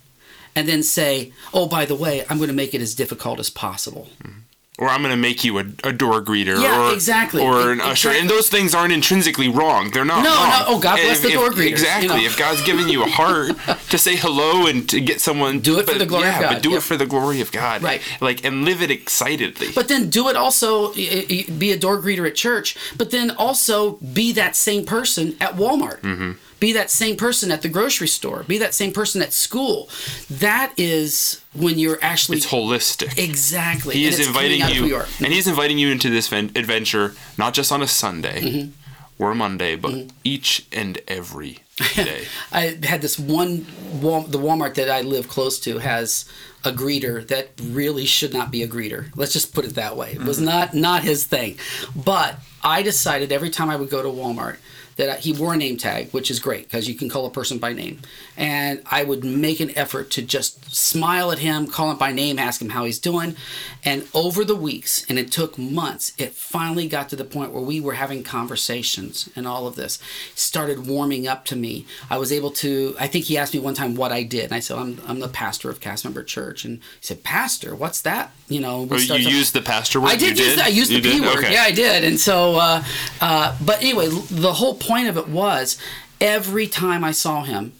and 0.55 0.67
then 0.67 0.81
say, 0.81 1.31
oh, 1.53 1.67
by 1.67 1.85
the 1.85 1.95
way, 1.95 2.25
I'm 2.29 2.37
going 2.37 2.49
to 2.49 2.53
make 2.55 2.73
it 2.73 2.81
as 2.81 2.95
difficult 2.95 3.39
as 3.39 3.49
possible. 3.49 4.09
Mm-hmm. 4.23 4.39
Or 4.79 4.87
I'm 4.89 5.01
going 5.01 5.11
to 5.11 5.17
make 5.17 5.43
you 5.43 5.57
a, 5.57 5.65
a 5.83 5.91
door 5.91 6.21
greeter, 6.21 6.61
Yeah, 6.61 6.89
or 6.89 6.93
exactly. 6.93 7.41
or 7.41 7.71
an 7.71 7.79
E- 7.79 7.81
usher, 7.81 8.09
and 8.09 8.29
those 8.29 8.47
things 8.47 8.75
aren't 8.75 8.93
intrinsically 8.93 9.49
wrong. 9.49 9.89
They're 9.89 10.05
not. 10.05 10.23
No, 10.23 10.29
wrong. 10.29 10.49
no. 10.49 10.65
Oh, 10.67 10.79
God 10.79 10.97
bless 10.97 11.17
If- 11.17 11.21
the 11.23 11.27
if- 11.29 11.33
door 11.33 11.49
greeters, 11.49 11.57
you 11.63 11.67
Exactly. 11.69 12.07
know. 12.09 12.15
If 12.17 12.37
God's 12.37 12.61
given 12.63 12.87
you 12.87 13.03
a 13.03 13.09
heart 13.09 13.51
to 13.89 13.97
say 13.97 14.15
hello 14.15 14.67
and 14.67 14.87
to 14.89 15.01
get 15.01 15.19
someone, 15.19 15.59
Do 15.61 15.79
it 15.79 15.89
for 15.89 15.97
the 15.97 16.05
glory 16.05 16.27
of 16.27 16.33
yeah, 16.35 16.41
God, 16.41 16.53
But 16.53 16.61
do 16.63 16.69
yep. 16.69 16.77
it 16.79 16.81
for 16.83 16.95
the 16.95 17.05
glory 17.07 17.41
of 17.41 17.51
God, 17.51 17.81
Right. 17.81 18.01
Like 18.21 18.45
and 18.45 18.65
live 18.65 18.81
it 18.83 18.91
excitedly. 18.91 19.69
But 19.73 19.87
then 19.87 20.09
do 20.09 20.29
it 20.29 20.35
also, 20.35 20.93
be 20.93 21.71
a 21.71 21.77
door 21.79 21.99
greeter 22.01 22.27
at 22.27 22.35
church, 22.35 22.77
but 22.97 23.09
then 23.11 23.31
also 23.31 23.93
be 24.13 24.31
that 24.33 24.55
same 24.55 24.85
person 24.85 25.35
at 25.41 25.55
Walmart. 25.55 26.01
Mm-hmm. 26.01 26.31
Be 26.59 26.73
that 26.73 26.89
same 26.89 27.15
person 27.17 27.51
at 27.51 27.61
the 27.61 27.69
grocery 27.69 28.07
store. 28.07 28.43
Be 28.43 28.57
that 28.57 28.73
same 28.73 28.91
person 28.91 29.21
at 29.21 29.31
school. 29.33 29.89
That 30.29 30.73
is 30.77 31.41
when 31.53 31.77
you're 31.77 31.99
actually. 32.01 32.37
it's 32.37 32.47
holistic. 32.47 33.17
Exactly. 33.17 33.95
He 33.95 34.05
is 34.05 34.25
inviting 34.25 34.61
out 34.61 34.71
of 34.71 34.77
who 34.77 34.85
you, 34.87 35.01
and 35.19 35.27
he's 35.33 35.47
inviting 35.47 35.77
you 35.77 35.89
into 35.89 36.09
this 36.09 36.27
ven- 36.27 36.51
adventure 36.55 37.13
not 37.37 37.53
just 37.53 37.71
on 37.71 37.81
a 37.81 37.87
Sunday 37.87 38.41
Mm-hmm. 38.41 38.69
or 39.23 39.31
a 39.31 39.35
Monday, 39.35 39.75
but 39.75 40.05
each 40.23 40.65
and 40.71 40.99
every 41.07 41.59
day. 41.95 42.23
I 42.51 42.77
had 42.83 43.01
this 43.01 43.19
one 43.19 43.65
Wal- 44.01 44.23
the 44.23 44.39
Walmart 44.39 44.75
that 44.75 44.89
I 44.89 45.01
live 45.01 45.27
close 45.27 45.59
to 45.61 45.77
has 45.79 46.25
a 46.65 46.71
greeter 46.71 47.25
that 47.27 47.49
really 47.61 48.05
should 48.05 48.33
not 48.33 48.49
be 48.51 48.63
a 48.63 48.67
greeter. 48.67 49.11
Let's 49.15 49.31
just 49.33 49.53
put 49.53 49.63
it 49.63 49.75
that 49.75 49.95
way. 49.95 50.13
It 50.13 50.23
was 50.23 50.39
not 50.41 50.73
not 50.73 51.03
his 51.03 51.23
thing. 51.25 51.57
But 51.95 52.39
I 52.63 52.81
decided 52.81 53.31
every 53.31 53.51
time 53.51 53.69
I 53.69 53.75
would 53.75 53.89
go 53.91 54.01
to 54.01 54.09
Walmart 54.09 54.57
that 54.97 55.09
I, 55.09 55.15
he 55.17 55.33
wore 55.33 55.53
a 55.53 55.57
name 55.57 55.77
tag, 55.77 56.09
which 56.11 56.29
is 56.29 56.39
great 56.39 56.63
because 56.63 56.87
you 56.89 56.95
can 56.95 57.09
call 57.09 57.25
a 57.25 57.31
person 57.31 57.57
by 57.59 57.73
name. 57.73 58.01
And 58.35 58.81
I 58.85 59.03
would 59.03 59.23
make 59.23 59.59
an 59.59 59.75
effort 59.77 60.11
to 60.11 60.21
just 60.21 60.75
smile 60.75 61.31
at 61.31 61.39
him, 61.39 61.67
call 61.67 61.91
him 61.91 61.97
by 61.97 62.11
name, 62.11 62.37
ask 62.39 62.61
him 62.61 62.69
how 62.69 62.85
he's 62.85 62.99
doing. 62.99 63.35
And 63.83 64.07
over 64.13 64.43
the 64.43 64.55
weeks, 64.55 65.05
and 65.07 65.17
it 65.17 65.31
took 65.31 65.57
months, 65.57 66.13
it 66.17 66.33
finally 66.33 66.87
got 66.87 67.09
to 67.09 67.15
the 67.15 67.23
point 67.25 67.51
where 67.51 67.63
we 67.63 67.79
were 67.79 67.93
having 67.93 68.23
conversations 68.23 69.29
and 69.35 69.47
all 69.47 69.67
of 69.67 69.75
this 69.75 69.99
started 70.35 70.87
warming 70.87 71.27
up 71.27 71.45
to 71.45 71.55
me. 71.55 71.85
I 72.09 72.17
was 72.17 72.31
able 72.31 72.51
to, 72.51 72.95
I 72.99 73.07
think 73.07 73.25
he 73.25 73.37
asked 73.37 73.53
me 73.53 73.59
one 73.59 73.75
time 73.75 73.95
what 73.95 74.11
I 74.11 74.23
did. 74.23 74.45
And 74.45 74.53
I 74.53 74.59
said, 74.59 74.77
I'm, 74.77 74.99
I'm 75.07 75.19
the 75.19 75.27
pastor 75.27 75.69
of 75.69 75.79
Cast 75.79 76.03
Member 76.05 76.23
Church. 76.23 76.65
And 76.65 76.77
he 76.77 76.81
said, 77.01 77.23
Pastor, 77.23 77.75
what's 77.75 78.01
that? 78.01 78.31
You 78.49 78.61
know, 78.61 78.83
we 78.83 78.97
Oh, 79.09 79.15
you 79.15 79.29
used 79.29 79.53
the 79.53 79.61
pastor 79.61 80.01
word. 80.01 80.09
I 80.09 80.15
did 80.15 80.37
You 80.37 80.45
use 80.45 80.55
that. 80.55 80.65
I 80.65 80.69
used 80.69 80.91
You 80.91 81.01
the 81.01 81.11
P 81.11 81.21
word. 81.21 81.37
Okay. 81.37 81.53
Yeah, 81.53 81.63
I 81.63 81.71
did. 81.71 82.03
And 82.03 82.19
so, 82.19 82.55
uh, 82.55 82.83
uh, 83.21 83.55
but 83.63 83.81
anyway, 83.81 84.07
the 84.07 84.53
whole 84.53 84.73
point 84.73 84.86
of 85.07 85.17
it 85.17 85.27
was 85.27 85.77
every 86.19 86.67
time 86.67 87.03
I 87.03 87.11
saw 87.11 87.43
him, 87.43 87.73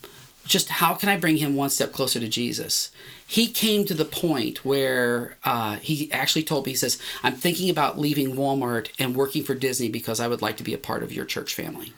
just 0.45 0.69
how 0.69 0.93
can 0.93 1.09
I 1.09 1.17
bring 1.17 1.37
him 1.37 1.55
one 1.55 1.69
step 1.69 1.91
closer 1.91 2.19
to 2.19 2.27
Jesus? 2.27 2.91
He 3.25 3.47
came 3.47 3.83
to 3.85 3.93
the 3.93 4.05
point 4.05 4.63
where 4.63 5.35
uh, 5.43 5.75
he 5.77 6.09
actually 6.13 6.43
told 6.43 6.65
me, 6.65 6.71
he 6.71 6.77
says, 6.77 7.01
I'm 7.23 7.33
thinking 7.35 7.69
about 7.69 7.99
leaving 7.99 8.35
Walmart 8.35 8.89
and 8.97 9.15
working 9.15 9.43
for 9.43 9.53
Disney 9.55 9.89
because 9.89 10.21
I 10.21 10.27
would 10.29 10.41
like 10.41 10.55
to 10.57 10.63
be 10.63 10.73
a 10.73 10.77
part 10.77 11.03
of 11.03 11.11
your 11.11 11.25
church 11.25 11.53
family. 11.53 11.91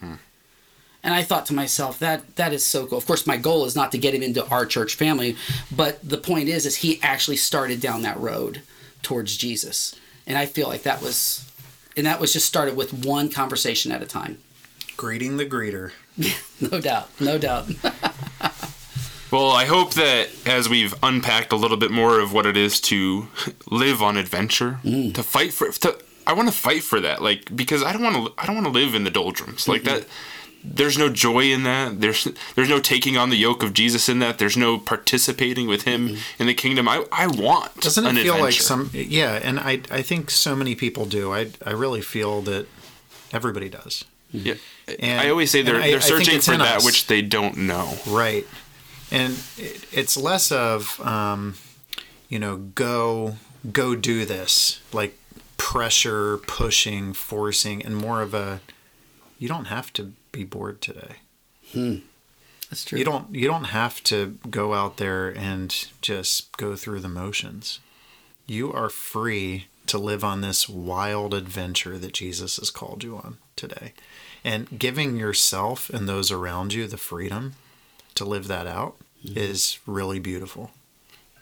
And 1.04 1.14
I 1.14 1.22
thought 1.24 1.46
to 1.46 1.54
myself, 1.54 2.00
that 2.00 2.36
that 2.36 2.52
is 2.52 2.66
so 2.66 2.86
cool. 2.88 2.98
Of 2.98 3.06
course, 3.06 3.28
my 3.28 3.38
goal 3.38 3.66
is 3.66 3.76
not 3.76 3.92
to 3.92 3.98
get 3.98 4.14
him 4.16 4.24
into 4.24 4.46
our 4.48 4.66
church 4.66 4.96
family, 4.96 5.38
but 5.72 6.00
the 6.08 6.18
point 6.18 6.50
is, 6.50 6.66
is 6.66 6.78
he 6.78 7.00
actually 7.02 7.38
started 7.38 7.80
down 7.80 8.02
that 8.02 8.20
road 8.20 8.62
towards 9.02 9.38
Jesus, 9.38 9.96
and 10.28 10.38
I 10.38 10.46
feel 10.46 10.68
like 10.68 10.84
that 10.84 11.02
was, 11.02 11.50
and 11.96 12.06
that 12.06 12.20
was 12.20 12.34
just 12.34 12.48
started 12.48 12.76
with 12.76 13.06
one 13.06 13.30
conversation 13.30 13.92
at 13.94 14.02
a 14.02 14.06
time. 14.06 14.40
Greeting 15.00 15.38
the 15.38 15.46
greeter. 15.46 15.92
No 16.60 16.82
doubt, 16.82 17.10
no 17.22 17.38
doubt. 17.38 17.70
Well, 19.32 19.52
I 19.52 19.66
hope 19.66 19.94
that 19.94 20.28
as 20.48 20.68
we've 20.68 20.94
unpacked 21.04 21.54
a 21.54 21.56
little 21.56 21.78
bit 21.78 21.92
more 21.92 22.20
of 22.20 22.34
what 22.34 22.46
it 22.48 22.58
is 22.58 22.82
to 22.82 23.28
live 23.70 24.02
on 24.02 24.18
adventure, 24.18 24.80
Mm. 24.84 25.14
to 25.14 25.22
fight 25.24 25.54
for, 25.54 25.72
to, 25.72 25.98
I 26.26 26.34
want 26.34 26.48
to 26.50 26.54
fight 26.54 26.82
for 26.84 27.00
that, 27.00 27.22
like 27.22 27.56
because 27.56 27.84
I 27.84 27.94
don't 27.94 28.02
want 28.04 28.16
to, 28.18 28.34
I 28.42 28.46
don't 28.48 28.56
want 28.56 28.66
to 28.68 28.74
live 28.74 28.96
in 28.96 29.04
the 29.04 29.12
doldrums 29.12 29.68
like 29.68 29.84
that. 29.84 30.06
There's 30.64 30.98
no 30.98 31.10
joy 31.10 31.44
in 31.52 31.62
that. 31.64 32.02
There's 32.02 32.28
there's 32.56 32.70
no 32.70 32.80
taking 32.82 33.16
on 33.18 33.30
the 33.30 33.38
yoke 33.38 33.62
of 33.64 33.72
Jesus 33.74 34.10
in 34.10 34.18
that. 34.20 34.40
There's 34.40 34.58
no 34.58 34.78
participating 34.80 35.68
with 35.68 35.84
Him 35.84 36.18
in 36.40 36.48
the 36.48 36.56
kingdom. 36.56 36.90
I 36.90 37.06
I 37.12 37.28
want. 37.28 37.70
Mm-hmm. 37.72 37.80
Doesn't 37.82 38.06
it 38.06 38.10
an 38.10 38.16
feel 38.18 38.40
like 38.40 38.56
some? 38.56 38.90
Yeah, 38.94 39.40
and 39.42 39.60
I 39.60 39.82
I 39.92 40.02
think 40.02 40.30
so 40.32 40.56
many 40.56 40.74
people 40.76 41.06
do. 41.06 41.32
I 41.34 41.52
I 41.66 41.72
really 41.72 42.02
feel 42.02 42.42
that 42.42 42.66
everybody 43.32 43.70
does. 43.70 44.04
Yeah. 44.32 44.56
And- 45.00 45.20
I 45.22 45.30
always 45.30 45.52
say 45.52 45.62
they're 45.62 45.78
I- 45.82 45.88
they're 45.90 45.98
I 45.98 46.02
searching 46.02 46.36
it's 46.36 46.46
for 46.48 46.58
that 46.58 46.78
us. 46.78 46.86
which 46.86 47.08
they 47.08 47.22
don't 47.22 47.58
know. 47.58 47.98
Right. 48.08 48.46
And 49.12 49.34
it, 49.58 49.86
it's 49.92 50.16
less 50.18 50.52
of, 50.52 51.00
um, 51.02 51.56
you 52.30 52.38
know, 52.40 52.58
go 52.58 53.38
go 53.74 53.96
do 53.96 54.26
this, 54.26 54.80
like 54.94 55.18
pressure, 55.58 56.38
pushing, 56.38 57.14
forcing, 57.14 57.84
and 57.86 57.96
more 57.98 58.22
of 58.22 58.34
a, 58.34 58.62
you 59.38 59.48
don't 59.48 59.66
have 59.66 59.92
to 59.94 60.14
be 60.32 60.44
bored 60.44 60.82
today. 60.82 61.16
That's 61.74 62.86
true. 62.86 63.00
You 63.00 63.06
don't 63.06 63.34
you 63.34 63.48
don't 63.48 63.66
have 63.66 64.04
to 64.06 64.38
go 64.50 64.74
out 64.76 64.98
there 64.98 65.30
and 65.30 65.88
just 66.02 66.56
go 66.58 66.76
through 66.76 67.00
the 67.00 67.10
motions. 67.10 67.80
You 68.46 68.72
are 68.74 68.90
free 68.90 69.68
to 69.88 69.98
live 69.98 70.24
on 70.24 70.42
this 70.42 70.70
wild 70.70 71.34
adventure 71.34 71.98
that 71.98 72.14
Jesus 72.14 72.58
has 72.58 72.70
called 72.70 73.04
you 73.04 73.18
on 73.18 73.38
today. 73.60 73.94
And 74.44 74.80
giving 74.80 75.18
yourself 75.18 75.90
and 75.90 76.08
those 76.08 76.32
around 76.32 76.74
you 76.74 76.88
the 76.88 76.98
freedom 76.98 77.54
to 78.16 78.26
live 78.26 78.48
that 78.48 78.68
out 78.68 78.96
is 79.24 79.80
really 79.86 80.20
beautiful. 80.20 80.72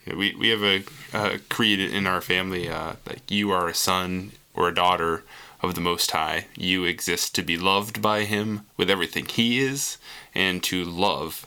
Yeah, 0.05 0.15
we 0.15 0.35
we 0.35 0.49
have 0.49 0.63
a 0.63 0.83
uh, 1.13 1.37
creed 1.49 1.79
in 1.79 2.07
our 2.07 2.21
family 2.21 2.69
uh, 2.69 2.93
like 3.05 3.29
you 3.29 3.51
are 3.51 3.67
a 3.67 3.73
son 3.73 4.31
or 4.53 4.67
a 4.67 4.73
daughter 4.73 5.23
of 5.61 5.75
the 5.75 5.81
Most 5.81 6.11
High. 6.11 6.47
You 6.55 6.85
exist 6.85 7.35
to 7.35 7.43
be 7.43 7.57
loved 7.57 8.01
by 8.01 8.23
Him 8.23 8.65
with 8.77 8.89
everything 8.89 9.25
He 9.25 9.59
is, 9.59 9.97
and 10.33 10.63
to 10.63 10.83
love, 10.83 11.45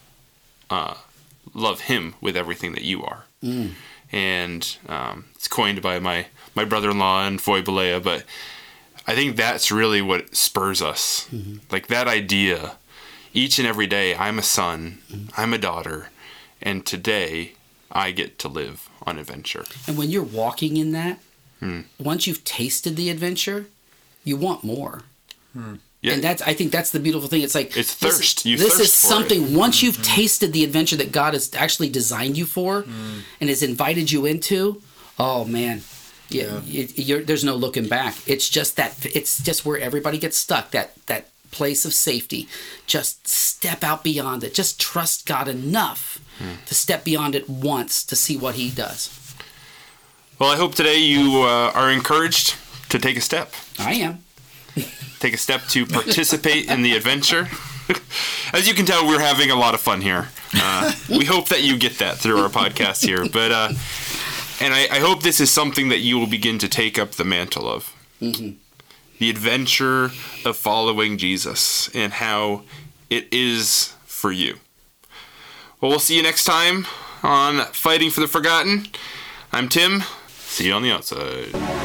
uh, 0.69 0.95
love 1.55 1.83
Him 1.83 2.15
with 2.21 2.37
everything 2.37 2.73
that 2.75 2.85
you 2.85 3.03
are. 3.03 3.25
And 4.13 4.77
um, 4.89 5.27
it's 5.35 5.49
coined 5.49 5.81
by 5.83 5.99
my 5.99 6.27
my 6.55 6.65
brother-in-law 6.65 7.27
and 7.27 7.41
Foy 7.41 7.63
Balea, 7.63 8.03
but 8.03 8.25
I 9.11 9.15
think 9.15 9.37
that's 9.37 9.71
really 9.73 10.03
what 10.03 10.37
spurs 10.37 10.81
us. 10.81 11.29
Mm-hmm. 11.33 11.57
Like 11.71 11.89
that 11.89 12.07
idea, 12.07 12.77
each 13.35 13.59
and 13.59 13.67
every 13.67 13.87
day, 13.87 14.15
I'm 14.15 14.39
a 14.39 14.43
son, 14.43 14.99
mm-hmm. 15.11 15.41
I'm 15.41 15.53
a 15.53 15.59
daughter, 15.59 16.11
and 16.63 16.87
today 16.87 17.53
I 17.91 18.13
get 18.13 18.39
to 18.41 18.49
live 18.49 18.89
on 19.03 19.19
adventure. 19.19 19.65
And 19.87 19.99
when 19.99 20.11
you're 20.11 20.23
walking 20.23 20.77
in 20.77 20.93
that, 20.93 21.19
Hmm. 21.61 21.81
once 21.99 22.27
you've 22.27 22.43
tasted 22.43 22.97
the 22.97 23.11
adventure, 23.11 23.67
you 24.25 24.37
want 24.37 24.65
more. 24.65 25.03
Hmm. 25.53 25.75
Yeah, 26.01 26.15
And 26.15 26.25
that's 26.25 26.41
I 26.41 26.55
think 26.55 26.73
that's 26.73 26.91
the 26.91 27.01
beautiful 27.01 27.29
thing. 27.29 27.43
It's 27.43 27.55
like 27.55 27.77
It's 27.77 27.95
this- 27.97 28.47
You 28.47 28.57
this 28.57 28.71
thirst 28.71 28.81
is 28.81 29.01
for 29.01 29.07
something 29.07 29.49
hmm. 29.49 29.55
once 29.55 29.83
you've 29.83 29.97
hmm. 29.97 30.03
tasted 30.03 30.55
the 30.55 30.65
adventure 30.65 30.97
that 30.97 31.13
God 31.13 31.35
has 31.35 31.51
actually 31.55 31.91
designed 31.91 32.39
you 32.39 32.47
for 32.47 32.87
and 33.41 33.51
has 33.51 33.63
invited 33.63 34.11
you 34.11 34.25
into. 34.25 34.81
Oh 35.19 35.45
man, 35.45 35.83
yeah, 36.31 36.61
it- 36.67 37.27
there's 37.27 37.45
no 37.45 37.55
looking 37.57 37.89
back. 37.89 38.17
It's 38.27 38.49
just 38.49 38.77
that 38.77 38.95
it's 39.15 39.43
just 39.43 39.65
where 39.67 39.79
everybody 39.79 40.19
gets 40.19 40.37
stuck. 40.37 40.71
That 40.71 40.95
that 41.07 41.29
place 41.51 41.85
of 41.85 41.93
safety. 41.93 42.49
Just 42.87 43.27
step 43.27 43.83
out 43.83 44.05
beyond 44.05 44.45
it. 44.45 44.55
Just 44.55 44.81
trust 44.81 45.27
God 45.27 45.49
enough 45.49 46.19
to 46.67 46.75
step 46.75 47.05
beyond 47.05 47.35
it 47.35 47.51
once 47.51 48.03
to 48.05 48.17
see 48.17 48.37
what 48.37 48.55
He 48.55 48.71
does. 48.71 49.11
well, 50.39 50.51
I 50.51 50.57
hope 50.57 50.75
today 50.75 50.97
you 50.99 51.43
uh, 51.43 51.71
are 51.75 51.91
encouraged 51.91 52.55
to 52.89 52.99
take 52.99 53.17
a 53.17 53.21
step. 53.21 53.53
I 53.79 53.93
am. 53.95 54.25
Take 55.19 55.35
a 55.35 55.37
step 55.37 55.63
to 55.71 55.85
participate 55.85 56.71
in 56.71 56.81
the 56.83 56.95
adventure. 56.97 57.49
As 58.55 58.67
you 58.69 58.73
can 58.75 58.87
tell, 58.87 59.07
we're 59.07 59.21
having 59.21 59.51
a 59.51 59.57
lot 59.57 59.75
of 59.75 59.81
fun 59.81 60.01
here. 60.01 60.29
Uh, 60.55 60.93
we 61.11 61.25
hope 61.27 61.49
that 61.49 61.63
you 61.63 61.77
get 61.77 61.99
that 61.99 62.17
through 62.19 62.39
our 62.41 62.49
podcast 62.49 63.05
here. 63.05 63.27
But 63.31 63.51
uh, 63.53 63.69
and 64.61 64.75
I, 64.75 64.83
I 64.91 64.99
hope 65.01 65.23
this 65.23 65.41
is 65.41 65.51
something 65.51 65.89
that 65.89 65.99
you 65.99 66.19
will 66.19 66.27
begin 66.27 66.59
to 66.59 66.69
take 66.69 66.99
up 66.99 67.13
the 67.13 67.25
mantle 67.25 67.69
of. 67.69 67.95
Mm-hmm. 68.21 68.57
The 69.19 69.31
adventure 69.31 70.05
of 70.45 70.57
following 70.57 71.19
Jesus 71.19 71.95
and 71.95 72.13
how 72.13 72.63
it 73.09 73.27
is 73.33 73.95
for 74.05 74.33
you. 74.33 74.59
Well, 75.81 75.91
we'll 75.91 75.99
see 75.99 76.17
you 76.17 76.23
next 76.23 76.45
time 76.45 76.87
on 77.23 77.67
Fighting 77.73 78.11
for 78.11 78.21
the 78.21 78.29
Forgotten. 78.29 78.87
I'm 79.53 79.69
Tim. 79.69 80.03
See 80.29 80.67
you 80.67 80.75
on 80.75 80.83
the 80.83 80.93
outside. 80.93 81.80